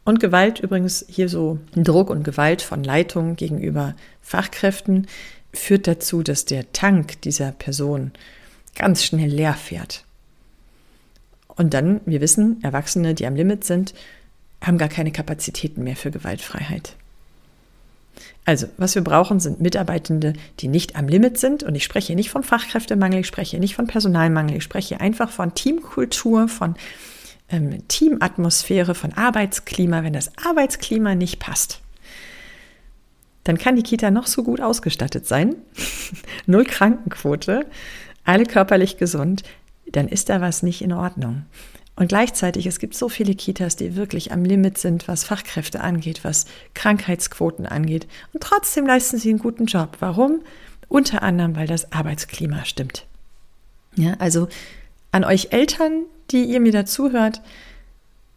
[0.04, 5.06] Und Gewalt übrigens hier so Druck und Gewalt von Leitung gegenüber Fachkräften
[5.52, 8.12] führt dazu, dass der Tank dieser Person
[8.74, 10.04] ganz schnell leer fährt.
[11.48, 13.94] Und dann, wir wissen, Erwachsene, die am Limit sind,
[14.60, 16.96] haben gar keine Kapazitäten mehr für Gewaltfreiheit.
[18.44, 21.62] Also, was wir brauchen, sind Mitarbeitende, die nicht am Limit sind.
[21.62, 25.54] Und ich spreche nicht von Fachkräftemangel, ich spreche nicht von Personalmangel, ich spreche einfach von
[25.54, 26.74] Teamkultur, von
[27.52, 30.02] ähm, Teamatmosphäre, von Arbeitsklima.
[30.02, 31.80] Wenn das Arbeitsklima nicht passt,
[33.44, 35.56] dann kann die Kita noch so gut ausgestattet sein.
[36.46, 37.66] Null Krankenquote,
[38.24, 39.42] alle körperlich gesund,
[39.86, 41.44] dann ist da was nicht in Ordnung.
[41.94, 46.24] Und gleichzeitig, es gibt so viele Kitas, die wirklich am Limit sind, was Fachkräfte angeht,
[46.24, 48.06] was Krankheitsquoten angeht.
[48.32, 49.98] Und trotzdem leisten sie einen guten Job.
[50.00, 50.40] Warum?
[50.88, 53.06] Unter anderem, weil das Arbeitsklima stimmt.
[53.94, 54.48] Ja, also
[55.10, 57.40] an euch Eltern, die ihr mir dazuhört,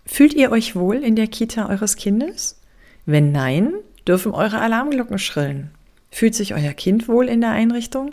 [0.05, 2.59] fühlt ihr euch wohl in der Kita eures Kindes?
[3.05, 3.73] Wenn nein,
[4.07, 5.71] dürfen eure Alarmglocken schrillen.
[6.11, 8.11] Fühlt sich euer Kind wohl in der Einrichtung?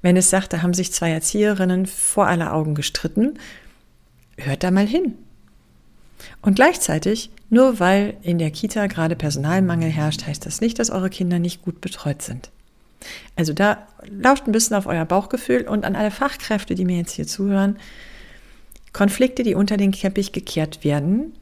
[0.00, 3.38] Wenn es sagt, da haben sich zwei Erzieherinnen vor aller Augen gestritten,
[4.36, 5.14] hört da mal hin.
[6.40, 11.10] Und gleichzeitig, nur weil in der Kita gerade Personalmangel herrscht, heißt das nicht, dass eure
[11.10, 12.50] Kinder nicht gut betreut sind.
[13.36, 17.12] Also da lauscht ein bisschen auf euer Bauchgefühl und an alle Fachkräfte, die mir jetzt
[17.12, 17.76] hier zuhören.
[18.92, 21.32] Konflikte, die unter den Teppich gekehrt werden,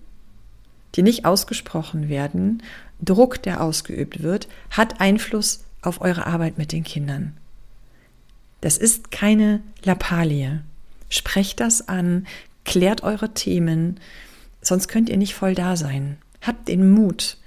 [0.94, 2.62] die nicht ausgesprochen werden,
[3.00, 7.36] Druck, der ausgeübt wird, hat Einfluss auf eure Arbeit mit den Kindern.
[8.60, 10.62] Das ist keine Lappalie.
[11.08, 12.26] Sprecht das an,
[12.64, 13.98] klärt eure Themen,
[14.60, 16.18] sonst könnt ihr nicht voll da sein.
[16.42, 17.38] Habt den Mut,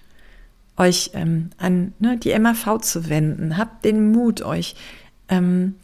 [0.76, 3.58] euch ähm, an ne, die MAV zu wenden.
[3.58, 4.76] Habt den Mut, euch
[5.30, 5.76] ähm,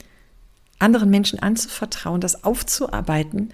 [0.80, 3.54] anderen Menschen anzuvertrauen, das aufzuarbeiten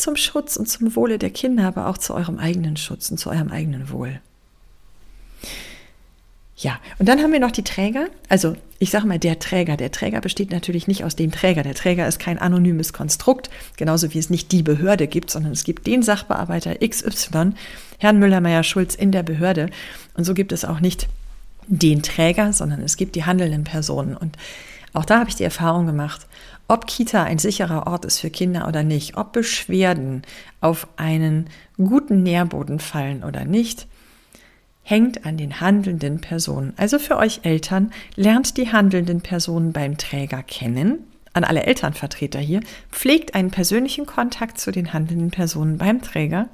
[0.00, 3.30] zum Schutz und zum Wohle der Kinder, aber auch zu eurem eigenen Schutz und zu
[3.30, 4.20] eurem eigenen Wohl.
[6.56, 8.08] Ja, und dann haben wir noch die Träger.
[8.28, 9.78] Also ich sage mal, der Träger.
[9.78, 11.62] Der Träger besteht natürlich nicht aus dem Träger.
[11.62, 15.64] Der Träger ist kein anonymes Konstrukt, genauso wie es nicht die Behörde gibt, sondern es
[15.64, 17.52] gibt den Sachbearbeiter XY,
[17.98, 19.70] Herrn Müller-Meyer-Schulz in der Behörde.
[20.14, 21.08] Und so gibt es auch nicht
[21.66, 24.14] den Träger, sondern es gibt die handelnden Personen.
[24.14, 24.36] Und
[24.92, 26.26] auch da habe ich die Erfahrung gemacht,
[26.70, 30.22] ob Kita ein sicherer Ort ist für Kinder oder nicht, ob Beschwerden
[30.60, 33.88] auf einen guten Nährboden fallen oder nicht,
[34.84, 36.72] hängt an den handelnden Personen.
[36.76, 41.00] Also für euch Eltern, lernt die handelnden Personen beim Träger kennen.
[41.32, 42.60] An alle Elternvertreter hier,
[42.92, 46.48] pflegt einen persönlichen Kontakt zu den handelnden Personen beim Träger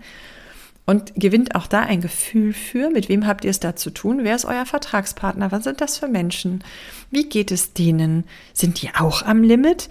[0.86, 4.20] und gewinnt auch da ein Gefühl für, mit wem habt ihr es da zu tun?
[4.22, 5.52] Wer ist euer Vertragspartner?
[5.52, 6.64] Was sind das für Menschen?
[7.10, 8.24] Wie geht es denen?
[8.54, 9.90] Sind die auch am Limit?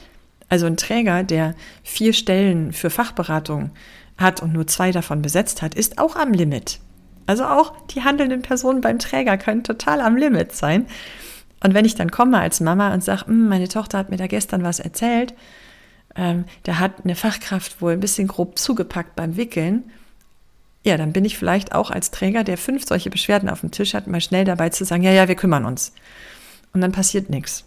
[0.50, 3.72] Also ein Träger, der vier Stellen für Fachberatung
[4.18, 6.80] hat und nur zwei davon besetzt hat, ist auch am Limit.
[7.26, 10.86] Also auch die handelnden Personen beim Träger können total am Limit sein.
[11.64, 14.28] Und wenn ich dann komme als Mama und sage, hm, meine Tochter hat mir da
[14.28, 15.34] gestern was erzählt,
[16.16, 19.84] ähm, da hat eine Fachkraft wohl ein bisschen grob zugepackt beim Wickeln,
[20.86, 23.96] ja, dann bin ich vielleicht auch als Träger, der fünf solche Beschwerden auf dem Tisch
[23.96, 25.94] hat, mal schnell dabei zu sagen, ja, ja, wir kümmern uns.
[26.74, 27.66] Und dann passiert nichts.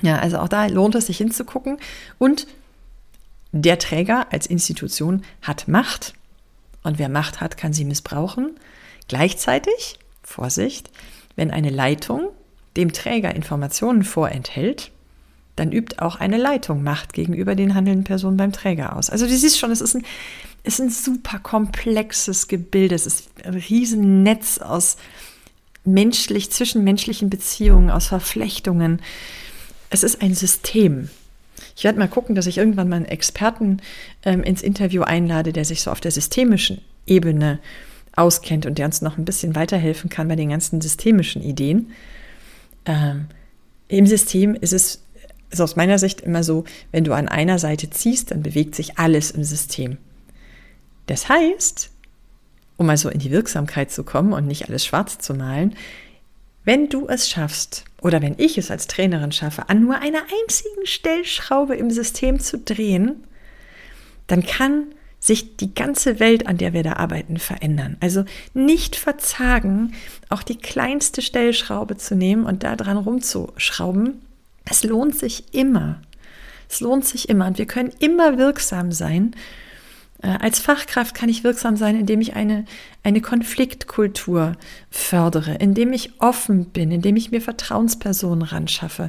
[0.00, 1.78] Ja, also auch da lohnt es sich hinzugucken.
[2.18, 2.46] Und
[3.52, 6.14] der Träger als Institution hat Macht.
[6.82, 8.56] Und wer Macht hat, kann sie missbrauchen.
[9.08, 10.90] Gleichzeitig, Vorsicht,
[11.36, 12.28] wenn eine Leitung
[12.76, 14.90] dem Träger Informationen vorenthält,
[15.56, 19.10] dann übt auch eine Leitung Macht gegenüber den handelnden Personen beim Träger aus.
[19.10, 20.04] Also du siehst schon, es ist ein,
[20.64, 24.96] es ist ein super komplexes Gebilde, es ist ein Riesennetz aus
[25.84, 29.02] menschlich, zwischenmenschlichen Beziehungen, aus Verflechtungen.
[29.92, 31.10] Es ist ein System.
[31.76, 33.82] Ich werde mal gucken, dass ich irgendwann mal einen Experten
[34.24, 37.58] ähm, ins Interview einlade, der sich so auf der systemischen Ebene
[38.16, 41.92] auskennt und der uns noch ein bisschen weiterhelfen kann bei den ganzen systemischen Ideen.
[42.86, 43.26] Ähm,
[43.88, 45.02] Im System ist es
[45.50, 48.98] ist aus meiner Sicht immer so, wenn du an einer Seite ziehst, dann bewegt sich
[48.98, 49.98] alles im System.
[51.06, 51.90] Das heißt,
[52.78, 55.76] um mal so in die Wirksamkeit zu kommen und nicht alles schwarz zu malen,
[56.64, 60.86] wenn du es schaffst, oder wenn ich es als Trainerin schaffe, an nur einer einzigen
[60.86, 63.24] Stellschraube im System zu drehen,
[64.26, 64.86] dann kann
[65.20, 67.96] sich die ganze Welt, an der wir da arbeiten, verändern.
[68.00, 69.94] Also nicht verzagen,
[70.28, 74.20] auch die kleinste Stellschraube zu nehmen und da dran rumzuschrauben.
[74.64, 76.00] Es lohnt sich immer.
[76.68, 79.36] Es lohnt sich immer und wir können immer wirksam sein
[80.28, 82.64] als Fachkraft kann ich wirksam sein, indem ich eine,
[83.02, 84.56] eine Konfliktkultur
[84.90, 89.08] fördere, indem ich offen bin, indem ich mir Vertrauenspersonen ran schaffe,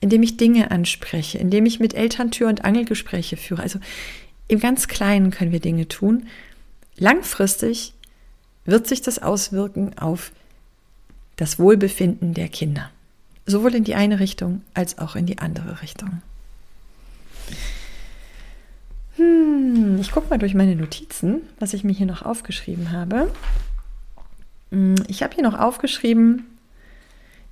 [0.00, 3.62] indem ich Dinge anspreche, indem ich mit Eltern Tür- und Angelgespräche führe.
[3.62, 3.78] Also
[4.48, 6.26] im ganz Kleinen können wir Dinge tun.
[6.96, 7.94] Langfristig
[8.66, 10.30] wird sich das auswirken auf
[11.36, 12.90] das Wohlbefinden der Kinder.
[13.46, 16.20] Sowohl in die eine Richtung als auch in die andere Richtung.
[19.16, 23.30] Hm, ich gucke mal durch meine Notizen, was ich mir hier noch aufgeschrieben habe.
[24.70, 26.46] Hm, ich habe hier noch aufgeschrieben,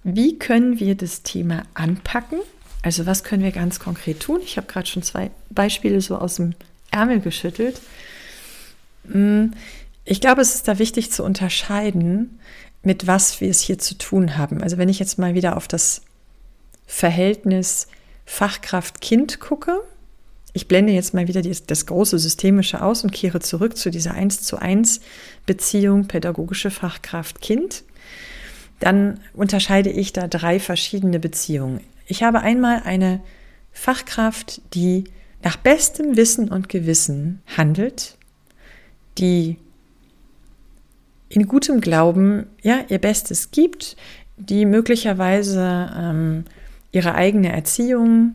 [0.04, 2.38] wie können wir das Thema anpacken?
[2.82, 4.40] Also was können wir ganz konkret tun?
[4.42, 6.54] Ich habe gerade schon zwei Beispiele so aus dem
[6.90, 7.80] Ärmel geschüttelt.
[9.10, 9.52] Hm,
[10.04, 12.38] ich glaube, es ist da wichtig zu unterscheiden,
[12.82, 14.62] mit was wir es hier zu tun haben.
[14.62, 16.02] Also wenn ich jetzt mal wieder auf das
[16.86, 17.88] Verhältnis
[18.24, 19.80] Fachkraft-Kind gucke,
[20.52, 24.42] ich blende jetzt mal wieder das große Systemische aus und kehre zurück zu dieser 1
[24.42, 25.00] zu 1
[25.46, 27.84] Beziehung pädagogische Fachkraft-Kind,
[28.80, 31.80] dann unterscheide ich da drei verschiedene Beziehungen.
[32.06, 33.20] Ich habe einmal eine
[33.72, 35.04] Fachkraft, die
[35.42, 38.16] nach bestem Wissen und Gewissen handelt,
[39.18, 39.56] die
[41.28, 43.96] in gutem Glauben ja ihr Bestes gibt,
[44.36, 46.44] die möglicherweise ähm,
[46.92, 48.34] ihre eigene Erziehung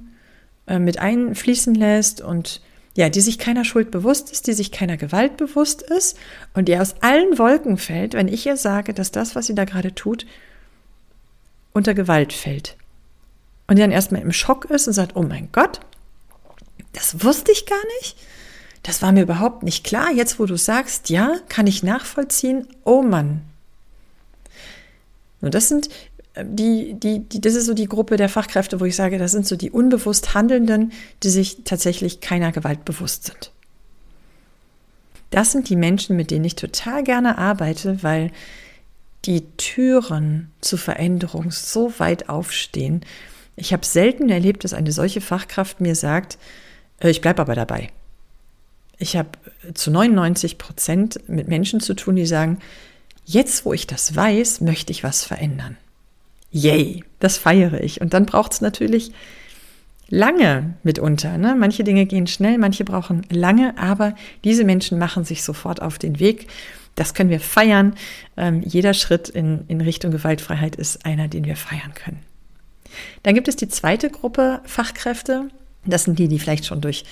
[0.68, 2.62] äh, mit einfließen lässt und
[2.96, 6.18] ja, die sich keiner Schuld bewusst ist, die sich keiner Gewalt bewusst ist
[6.54, 9.66] und die aus allen Wolken fällt, wenn ich ihr sage, dass das, was sie da
[9.66, 10.28] gerade tut,
[11.74, 12.78] unter Gewalt fällt.
[13.68, 15.80] Und die dann erstmal im Schock ist und sagt, oh mein Gott,
[16.92, 18.16] das wusste ich gar nicht.
[18.84, 20.12] Das war mir überhaupt nicht klar.
[20.12, 22.68] Jetzt, wo du sagst, ja, kann ich nachvollziehen.
[22.84, 23.42] Oh Mann.
[25.42, 25.90] Und das sind
[26.42, 29.46] die, die, die, das ist so die Gruppe der Fachkräfte, wo ich sage, das sind
[29.46, 30.92] so die unbewusst Handelnden,
[31.22, 33.52] die sich tatsächlich keiner Gewalt bewusst sind.
[35.30, 38.32] Das sind die Menschen, mit denen ich total gerne arbeite, weil
[39.26, 43.02] die Türen zur Veränderung so weit aufstehen.
[43.56, 46.38] Ich habe selten erlebt, dass eine solche Fachkraft mir sagt,
[47.00, 47.90] äh, ich bleibe aber dabei.
[48.98, 49.30] Ich habe
[49.74, 52.60] zu 99 Prozent mit Menschen zu tun, die sagen,
[53.26, 55.78] jetzt wo ich das weiß, möchte ich was verändern.
[56.54, 58.00] Yay, das feiere ich.
[58.00, 59.12] Und dann braucht es natürlich
[60.08, 61.40] lange mitunter.
[61.40, 61.56] Ne?
[61.58, 66.20] Manche Dinge gehen schnell, manche brauchen lange, aber diese Menschen machen sich sofort auf den
[66.20, 66.48] Weg.
[66.94, 67.96] Das können wir feiern.
[68.38, 72.20] Ähm, jeder Schritt in, in Richtung Gewaltfreiheit ist einer, den wir feiern können.
[73.24, 75.50] Dann gibt es die zweite Gruppe Fachkräfte.
[75.86, 77.04] Das sind die, die vielleicht schon durch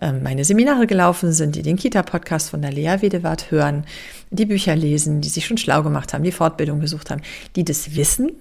[0.00, 3.84] ähm, meine Seminare gelaufen sind, die den Kita-Podcast von der Lea Wedewart hören,
[4.30, 7.22] die Bücher lesen, die sich schon schlau gemacht haben, die Fortbildung besucht haben,
[7.54, 8.32] die das wissen,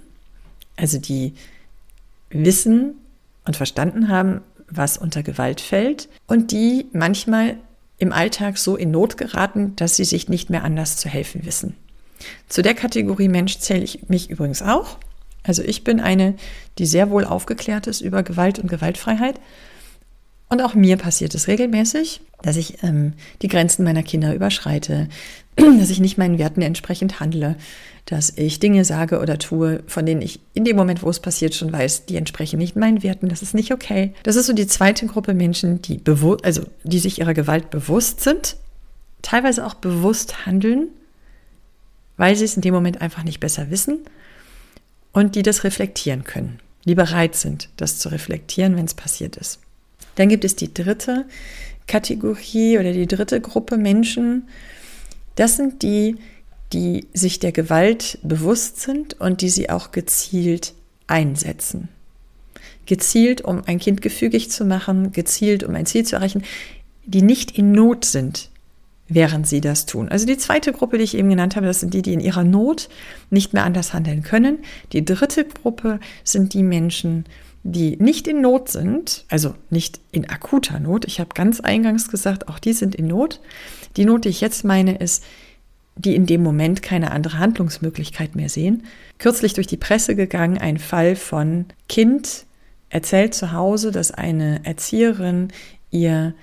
[0.80, 1.34] also die
[2.30, 2.96] wissen
[3.46, 7.58] und verstanden haben, was unter Gewalt fällt und die manchmal
[7.98, 11.76] im Alltag so in Not geraten, dass sie sich nicht mehr anders zu helfen wissen.
[12.48, 14.98] Zu der Kategorie Mensch zähle ich mich übrigens auch.
[15.44, 16.36] Also ich bin eine,
[16.78, 19.40] die sehr wohl aufgeklärt ist über Gewalt und Gewaltfreiheit.
[20.50, 25.08] Und auch mir passiert es regelmäßig, dass ich ähm, die Grenzen meiner Kinder überschreite,
[25.80, 27.56] dass ich nicht meinen Werten entsprechend handle,
[28.06, 31.54] dass ich Dinge sage oder tue, von denen ich in dem Moment, wo es passiert,
[31.54, 34.14] schon weiß, die entsprechen nicht meinen Werten, das ist nicht okay.
[34.24, 36.02] Das ist so die zweite Gruppe Menschen, die
[36.44, 38.56] also die sich ihrer Gewalt bewusst sind,
[39.22, 40.88] teilweise auch bewusst handeln,
[42.18, 44.00] weil sie es in dem Moment einfach nicht besser wissen
[45.14, 49.60] und die das reflektieren können, die bereit sind, das zu reflektieren, wenn es passiert ist.
[50.16, 51.26] Dann gibt es die dritte
[51.88, 54.48] Kategorie oder die dritte Gruppe Menschen.
[55.40, 56.18] Das sind die,
[56.74, 60.74] die sich der Gewalt bewusst sind und die sie auch gezielt
[61.08, 61.88] einsetzen.
[62.86, 66.44] Gezielt, um ein Kind gefügig zu machen, gezielt, um ein Ziel zu erreichen,
[67.06, 68.50] die nicht in Not sind,
[69.08, 70.10] während sie das tun.
[70.10, 72.44] Also die zweite Gruppe, die ich eben genannt habe, das sind die, die in ihrer
[72.44, 72.90] Not
[73.30, 74.58] nicht mehr anders handeln können.
[74.92, 77.24] Die dritte Gruppe sind die Menschen,
[77.64, 81.06] die nicht in Not sind, also nicht in akuter Not.
[81.06, 83.40] Ich habe ganz eingangs gesagt, auch die sind in Not.
[83.98, 85.24] Die Not, die ich jetzt meine, ist,
[85.96, 88.84] die in dem Moment keine andere Handlungsmöglichkeit mehr sehen.
[89.18, 92.46] Kürzlich durch die Presse gegangen, ein Fall von Kind
[92.90, 95.50] erzählt zu Hause, dass eine Erzieherin
[95.92, 96.34] ihr,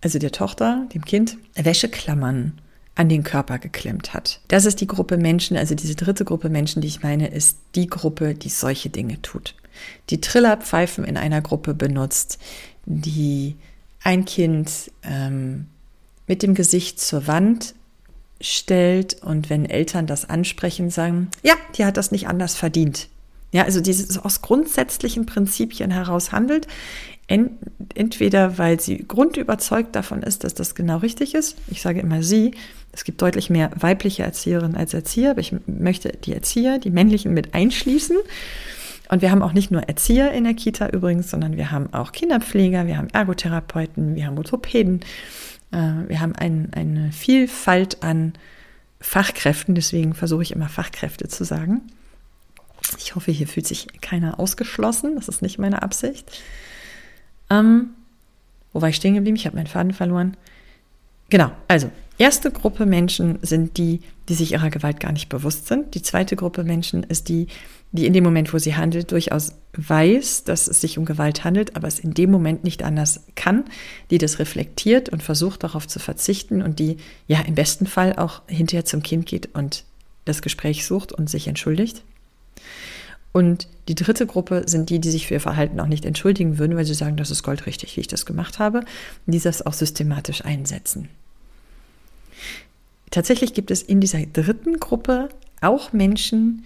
[0.00, 2.60] also der Tochter, dem Kind, Wäscheklammern
[2.96, 4.40] an den Körper geklemmt hat.
[4.48, 7.86] Das ist die Gruppe Menschen, also diese dritte Gruppe Menschen, die ich meine, ist die
[7.86, 9.54] Gruppe, die solche Dinge tut.
[10.10, 12.38] Die Trillerpfeifen in einer Gruppe benutzt,
[12.86, 13.56] die
[14.02, 15.66] ein Kind ähm,
[16.26, 17.74] mit dem Gesicht zur Wand
[18.40, 23.08] stellt und wenn Eltern das ansprechen, sagen, ja, die hat das nicht anders verdient.
[23.52, 26.66] Ja, also dieses aus grundsätzlichen Prinzipien heraus handelt,
[27.26, 31.56] entweder weil sie grundüberzeugt davon ist, dass das genau richtig ist.
[31.68, 32.52] Ich sage immer sie.
[32.92, 37.32] Es gibt deutlich mehr weibliche Erzieherinnen als Erzieher, aber ich möchte die Erzieher, die männlichen
[37.32, 38.16] mit einschließen.
[39.08, 42.12] Und wir haben auch nicht nur Erzieher in der Kita übrigens, sondern wir haben auch
[42.12, 45.00] Kinderpfleger, wir haben Ergotherapeuten, wir haben Orthopäden,
[45.74, 48.34] wir haben ein, eine Vielfalt an
[49.00, 51.82] Fachkräften, deswegen versuche ich immer Fachkräfte zu sagen.
[52.98, 56.30] Ich hoffe, hier fühlt sich keiner ausgeschlossen, das ist nicht meine Absicht.
[57.50, 57.90] Ähm,
[58.72, 59.36] wo war ich stehen geblieben?
[59.36, 60.36] Ich habe meinen Faden verloren.
[61.30, 65.94] Genau, also erste Gruppe Menschen sind die, die sich ihrer Gewalt gar nicht bewusst sind.
[65.94, 67.48] Die zweite Gruppe Menschen ist die,
[67.94, 71.76] die in dem Moment, wo sie handelt, durchaus weiß, dass es sich um Gewalt handelt,
[71.76, 73.64] aber es in dem Moment nicht anders kann,
[74.10, 76.96] die das reflektiert und versucht darauf zu verzichten und die
[77.28, 79.84] ja im besten Fall auch hinterher zum Kind geht und
[80.24, 82.02] das Gespräch sucht und sich entschuldigt.
[83.30, 86.76] Und die dritte Gruppe sind die, die sich für ihr Verhalten auch nicht entschuldigen würden,
[86.76, 89.72] weil sie sagen, das ist goldrichtig, wie ich das gemacht habe, und die das auch
[89.72, 91.08] systematisch einsetzen.
[93.12, 95.28] Tatsächlich gibt es in dieser dritten Gruppe
[95.60, 96.64] auch Menschen,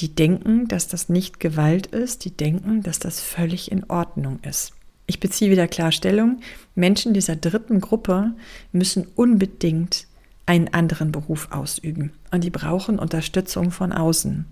[0.00, 4.72] die denken, dass das nicht Gewalt ist, die denken, dass das völlig in Ordnung ist.
[5.06, 6.40] Ich beziehe wieder Klarstellung.
[6.74, 8.32] Menschen dieser dritten Gruppe
[8.72, 10.06] müssen unbedingt
[10.46, 14.46] einen anderen Beruf ausüben und die brauchen Unterstützung von außen.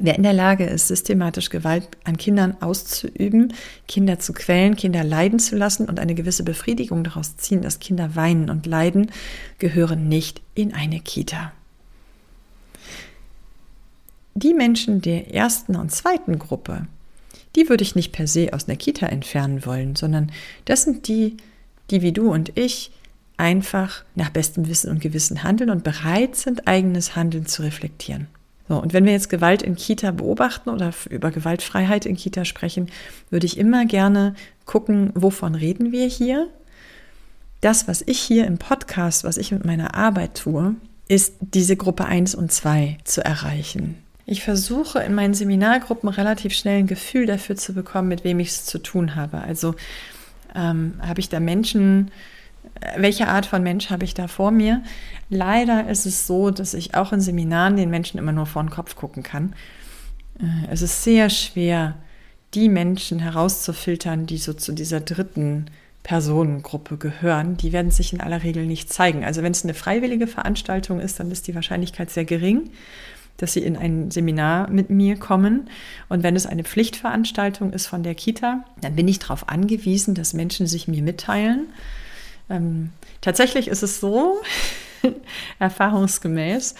[0.00, 3.52] Wer in der Lage ist, systematisch Gewalt an Kindern auszuüben,
[3.86, 8.16] Kinder zu quälen, Kinder leiden zu lassen und eine gewisse Befriedigung daraus ziehen, dass Kinder
[8.16, 9.12] weinen und leiden,
[9.58, 11.52] gehören nicht in eine Kita.
[14.34, 16.86] Die Menschen der ersten und zweiten Gruppe,
[17.54, 20.32] die würde ich nicht per se aus einer Kita entfernen wollen, sondern
[20.64, 21.36] das sind die,
[21.90, 22.90] die wie du und ich
[23.36, 28.26] einfach nach bestem Wissen und Gewissen handeln und bereit sind, eigenes Handeln zu reflektieren.
[28.68, 32.90] So, und wenn wir jetzt Gewalt in Kita beobachten oder über Gewaltfreiheit in Kita sprechen,
[33.30, 36.48] würde ich immer gerne gucken, wovon reden wir hier?
[37.60, 40.74] Das, was ich hier im Podcast, was ich mit meiner Arbeit tue,
[41.08, 44.03] ist diese Gruppe 1 und 2 zu erreichen.
[44.26, 48.48] Ich versuche in meinen Seminargruppen relativ schnell ein Gefühl dafür zu bekommen, mit wem ich
[48.48, 49.38] es zu tun habe.
[49.40, 49.74] Also
[50.54, 52.10] ähm, habe ich da Menschen,
[52.96, 54.82] welche Art von Mensch habe ich da vor mir?
[55.28, 58.70] Leider ist es so, dass ich auch in Seminaren den Menschen immer nur vor den
[58.70, 59.54] Kopf gucken kann.
[60.40, 61.96] Äh, es ist sehr schwer,
[62.54, 65.66] die Menschen herauszufiltern, die so zu dieser dritten
[66.02, 67.56] Personengruppe gehören.
[67.56, 69.24] Die werden sich in aller Regel nicht zeigen.
[69.24, 72.70] Also wenn es eine freiwillige Veranstaltung ist, dann ist die Wahrscheinlichkeit sehr gering,
[73.36, 75.68] dass sie in ein Seminar mit mir kommen.
[76.08, 80.34] Und wenn es eine Pflichtveranstaltung ist von der Kita, dann bin ich darauf angewiesen, dass
[80.34, 81.66] Menschen sich mir mitteilen
[82.50, 84.40] ähm, tatsächlich ist es so,
[85.58, 86.74] erfahrungsgemäß,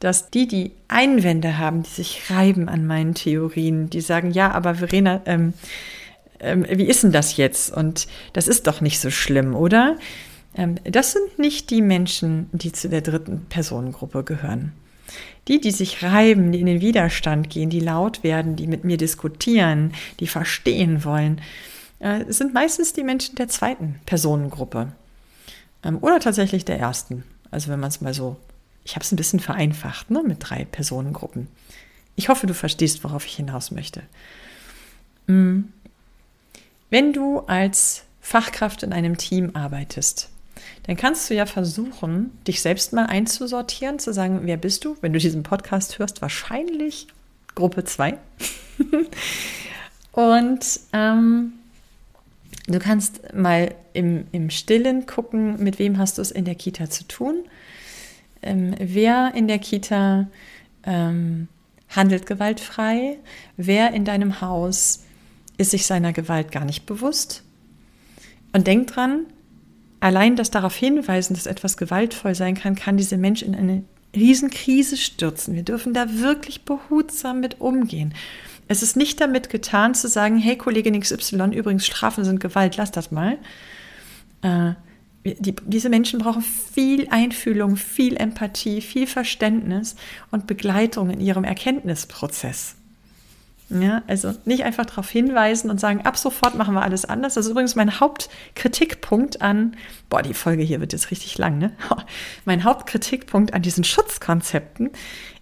[0.00, 4.76] dass die, die Einwände haben, die sich reiben an meinen Theorien, die sagen, ja, aber
[4.76, 5.52] Verena, ähm,
[6.40, 7.72] ähm, wie ist denn das jetzt?
[7.72, 9.96] Und das ist doch nicht so schlimm, oder?
[10.54, 14.72] Ähm, das sind nicht die Menschen, die zu der dritten Personengruppe gehören.
[15.48, 18.96] Die, die sich reiben, die in den Widerstand gehen, die laut werden, die mit mir
[18.96, 21.40] diskutieren, die verstehen wollen,
[21.98, 24.92] äh, sind meistens die Menschen der zweiten Personengruppe
[25.84, 27.24] ähm, oder tatsächlich der ersten.
[27.50, 28.36] Also wenn man es mal so,
[28.84, 31.48] ich habe es ein bisschen vereinfacht ne, mit drei Personengruppen.
[32.16, 34.02] Ich hoffe, du verstehst, worauf ich hinaus möchte.
[35.26, 35.60] Mm.
[36.90, 40.28] Wenn du als Fachkraft in einem Team arbeitest,
[40.84, 44.96] dann kannst du ja versuchen, dich selbst mal einzusortieren, zu sagen, wer bist du?
[45.00, 47.06] Wenn du diesen Podcast hörst, wahrscheinlich
[47.54, 48.16] Gruppe 2.
[50.12, 51.52] Und ähm,
[52.70, 56.88] Du kannst mal im, im Stillen gucken, mit wem hast du es in der Kita
[56.88, 57.44] zu tun.
[58.42, 60.28] Ähm, wer in der Kita
[60.84, 61.48] ähm,
[61.88, 63.18] handelt gewaltfrei?
[63.56, 65.02] Wer in deinem Haus
[65.58, 67.42] ist sich seiner Gewalt gar nicht bewusst?
[68.52, 69.26] Und denk dran,
[70.00, 73.84] allein das darauf hinweisen, dass etwas gewaltvoll sein kann, kann diese Mensch in eine
[74.14, 75.54] Riesenkrise stürzen.
[75.54, 78.14] Wir dürfen da wirklich behutsam mit umgehen.
[78.66, 82.90] Es ist nicht damit getan zu sagen, hey Kollegin XY, übrigens Strafen sind Gewalt, lass
[82.90, 83.38] das mal.
[84.42, 84.72] Äh,
[85.24, 89.96] die, diese Menschen brauchen viel Einfühlung, viel Empathie, viel Verständnis
[90.30, 92.76] und Begleitung in ihrem Erkenntnisprozess.
[93.70, 97.34] Ja, also nicht einfach darauf hinweisen und sagen, ab sofort machen wir alles anders.
[97.34, 99.76] Das ist übrigens mein Hauptkritikpunkt an,
[100.08, 101.72] boah, die Folge hier wird jetzt richtig lang, ne?
[102.44, 104.90] Mein Hauptkritikpunkt an diesen Schutzkonzepten.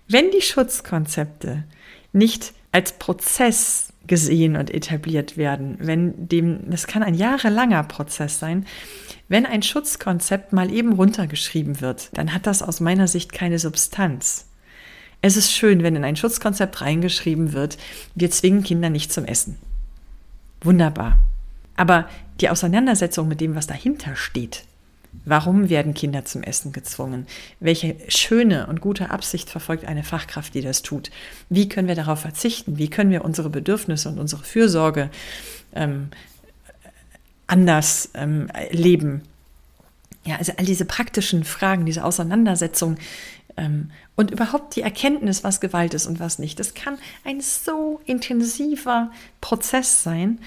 [0.08, 1.64] Wenn die Schutzkonzepte
[2.12, 8.66] nicht als Prozess gesehen und etabliert werden, wenn dem, das kann ein jahrelanger Prozess sein,
[9.28, 14.47] wenn ein Schutzkonzept mal eben runtergeschrieben wird, dann hat das aus meiner Sicht keine Substanz.
[15.20, 17.76] Es ist schön, wenn in ein Schutzkonzept reingeschrieben wird,
[18.14, 19.56] wir zwingen Kinder nicht zum Essen.
[20.60, 21.18] Wunderbar.
[21.76, 22.08] Aber
[22.40, 24.64] die Auseinandersetzung mit dem, was dahinter steht,
[25.24, 27.26] Warum werden Kinder zum Essen gezwungen?
[27.60, 31.10] Welche schöne und gute Absicht verfolgt eine Fachkraft, die das tut?
[31.48, 32.78] Wie können wir darauf verzichten?
[32.78, 35.10] Wie können wir unsere Bedürfnisse und unsere Fürsorge
[35.74, 36.08] ähm,
[37.46, 39.22] anders ähm, leben?
[40.24, 42.96] Ja, also all diese praktischen Fragen, diese Auseinandersetzung
[44.16, 49.10] und überhaupt die Erkenntnis, was Gewalt ist und was nicht, das kann ein so intensiver
[49.40, 50.38] Prozess sein,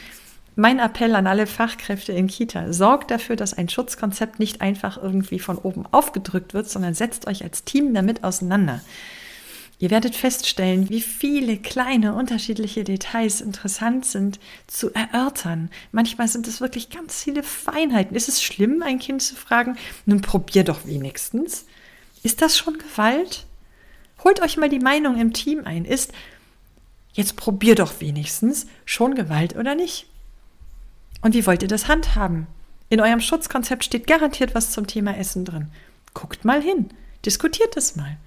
[0.55, 5.39] Mein Appell an alle Fachkräfte in Kita, sorgt dafür, dass ein Schutzkonzept nicht einfach irgendwie
[5.39, 8.81] von oben aufgedrückt wird, sondern setzt euch als Team damit auseinander.
[9.79, 15.71] Ihr werdet feststellen, wie viele kleine unterschiedliche Details interessant sind zu erörtern.
[15.91, 18.15] Manchmal sind es wirklich ganz viele Feinheiten.
[18.15, 21.65] Ist es schlimm, ein Kind zu fragen, nun probier doch wenigstens?
[22.23, 23.45] Ist das schon Gewalt?
[24.23, 25.85] Holt euch mal die Meinung im Team ein.
[25.85, 26.11] Ist,
[27.13, 30.07] jetzt probier doch wenigstens, schon Gewalt oder nicht?
[31.21, 32.47] Und wie wollt ihr das handhaben?
[32.89, 35.71] In eurem Schutzkonzept steht garantiert was zum Thema Essen drin.
[36.13, 36.89] Guckt mal hin,
[37.25, 38.17] diskutiert es mal.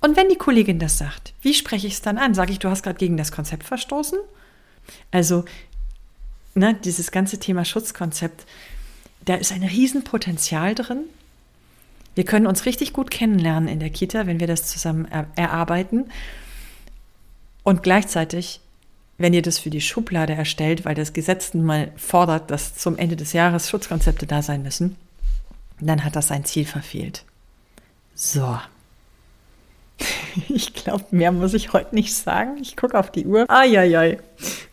[0.00, 2.34] Und wenn die Kollegin das sagt, wie spreche ich es dann an?
[2.34, 4.18] Sage ich, du hast gerade gegen das Konzept verstoßen?
[5.10, 5.44] Also,
[6.54, 8.44] ne, dieses ganze Thema Schutzkonzept,
[9.24, 11.04] da ist ein Riesenpotenzial drin.
[12.14, 15.06] Wir können uns richtig gut kennenlernen in der Kita, wenn wir das zusammen
[15.36, 16.10] erarbeiten.
[17.62, 18.60] Und gleichzeitig
[19.22, 22.98] wenn ihr das für die Schublade erstellt, weil das Gesetz nun mal fordert, dass zum
[22.98, 24.96] Ende des Jahres Schutzkonzepte da sein müssen,
[25.80, 27.24] dann hat das sein Ziel verfehlt.
[28.14, 28.58] So.
[30.48, 32.56] Ich glaube, mehr muss ich heute nicht sagen.
[32.60, 33.44] Ich gucke auf die Uhr.
[33.48, 34.18] Eieiei.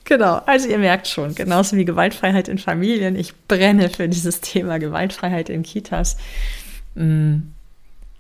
[0.06, 4.80] Genau, also ihr merkt schon, genauso wie Gewaltfreiheit in Familien, ich brenne für dieses Thema
[4.80, 6.16] Gewaltfreiheit in Kitas.
[6.96, 7.52] Mm.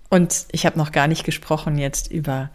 [0.09, 2.49] Und ich habe noch gar nicht gesprochen jetzt über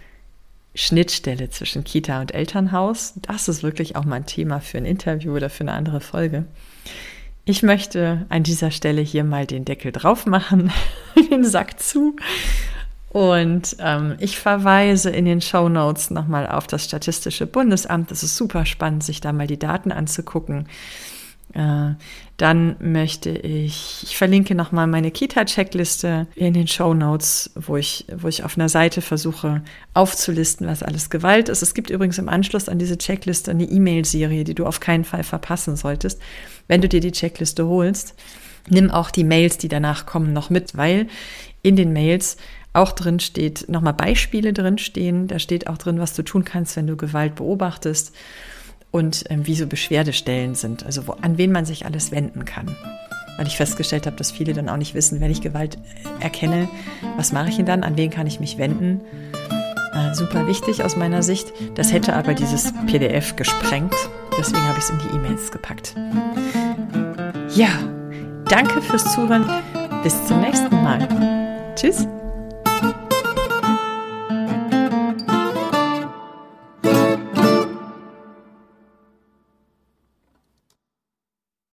[0.74, 3.14] Schnittstelle zwischen Kita und Elternhaus.
[3.22, 6.46] Das ist wirklich auch mal ein Thema für ein Interview oder für eine andere Folge.
[7.44, 10.72] Ich möchte an dieser Stelle hier mal den Deckel drauf machen,
[11.30, 12.16] den Sack zu.
[13.10, 18.10] Und ähm, ich verweise in den Show Notes nochmal auf das Statistische Bundesamt.
[18.10, 20.66] Das ist super spannend, sich da mal die Daten anzugucken.
[21.54, 21.94] Äh,
[22.36, 28.26] dann möchte ich, ich verlinke nochmal meine Kita-Checkliste in den Show Notes, wo ich, wo
[28.26, 29.62] ich auf einer Seite versuche
[29.94, 31.62] aufzulisten, was alles Gewalt ist.
[31.62, 35.22] Es gibt übrigens im Anschluss an diese Checkliste eine E-Mail-Serie, die du auf keinen Fall
[35.22, 36.20] verpassen solltest.
[36.66, 38.14] Wenn du dir die Checkliste holst,
[38.68, 41.06] nimm auch die Mails, die danach kommen, noch mit, weil
[41.62, 42.36] in den Mails
[42.72, 45.28] auch drin steht, nochmal Beispiele drin stehen.
[45.28, 48.12] Da steht auch drin, was du tun kannst, wenn du Gewalt beobachtest
[48.94, 52.76] und ähm, wie so Beschwerdestellen sind, also wo, an wen man sich alles wenden kann.
[53.36, 55.78] Weil ich festgestellt habe, dass viele dann auch nicht wissen, wenn ich Gewalt
[56.20, 56.68] äh, erkenne,
[57.16, 59.00] was mache ich denn dann, an wen kann ich mich wenden.
[59.92, 61.52] Äh, super wichtig aus meiner Sicht.
[61.74, 63.96] Das hätte aber dieses PDF gesprengt.
[64.38, 65.96] Deswegen habe ich es in die E-Mails gepackt.
[67.56, 67.70] Ja,
[68.48, 69.44] danke fürs Zuhören.
[70.04, 71.08] Bis zum nächsten Mal.
[71.74, 72.06] Tschüss.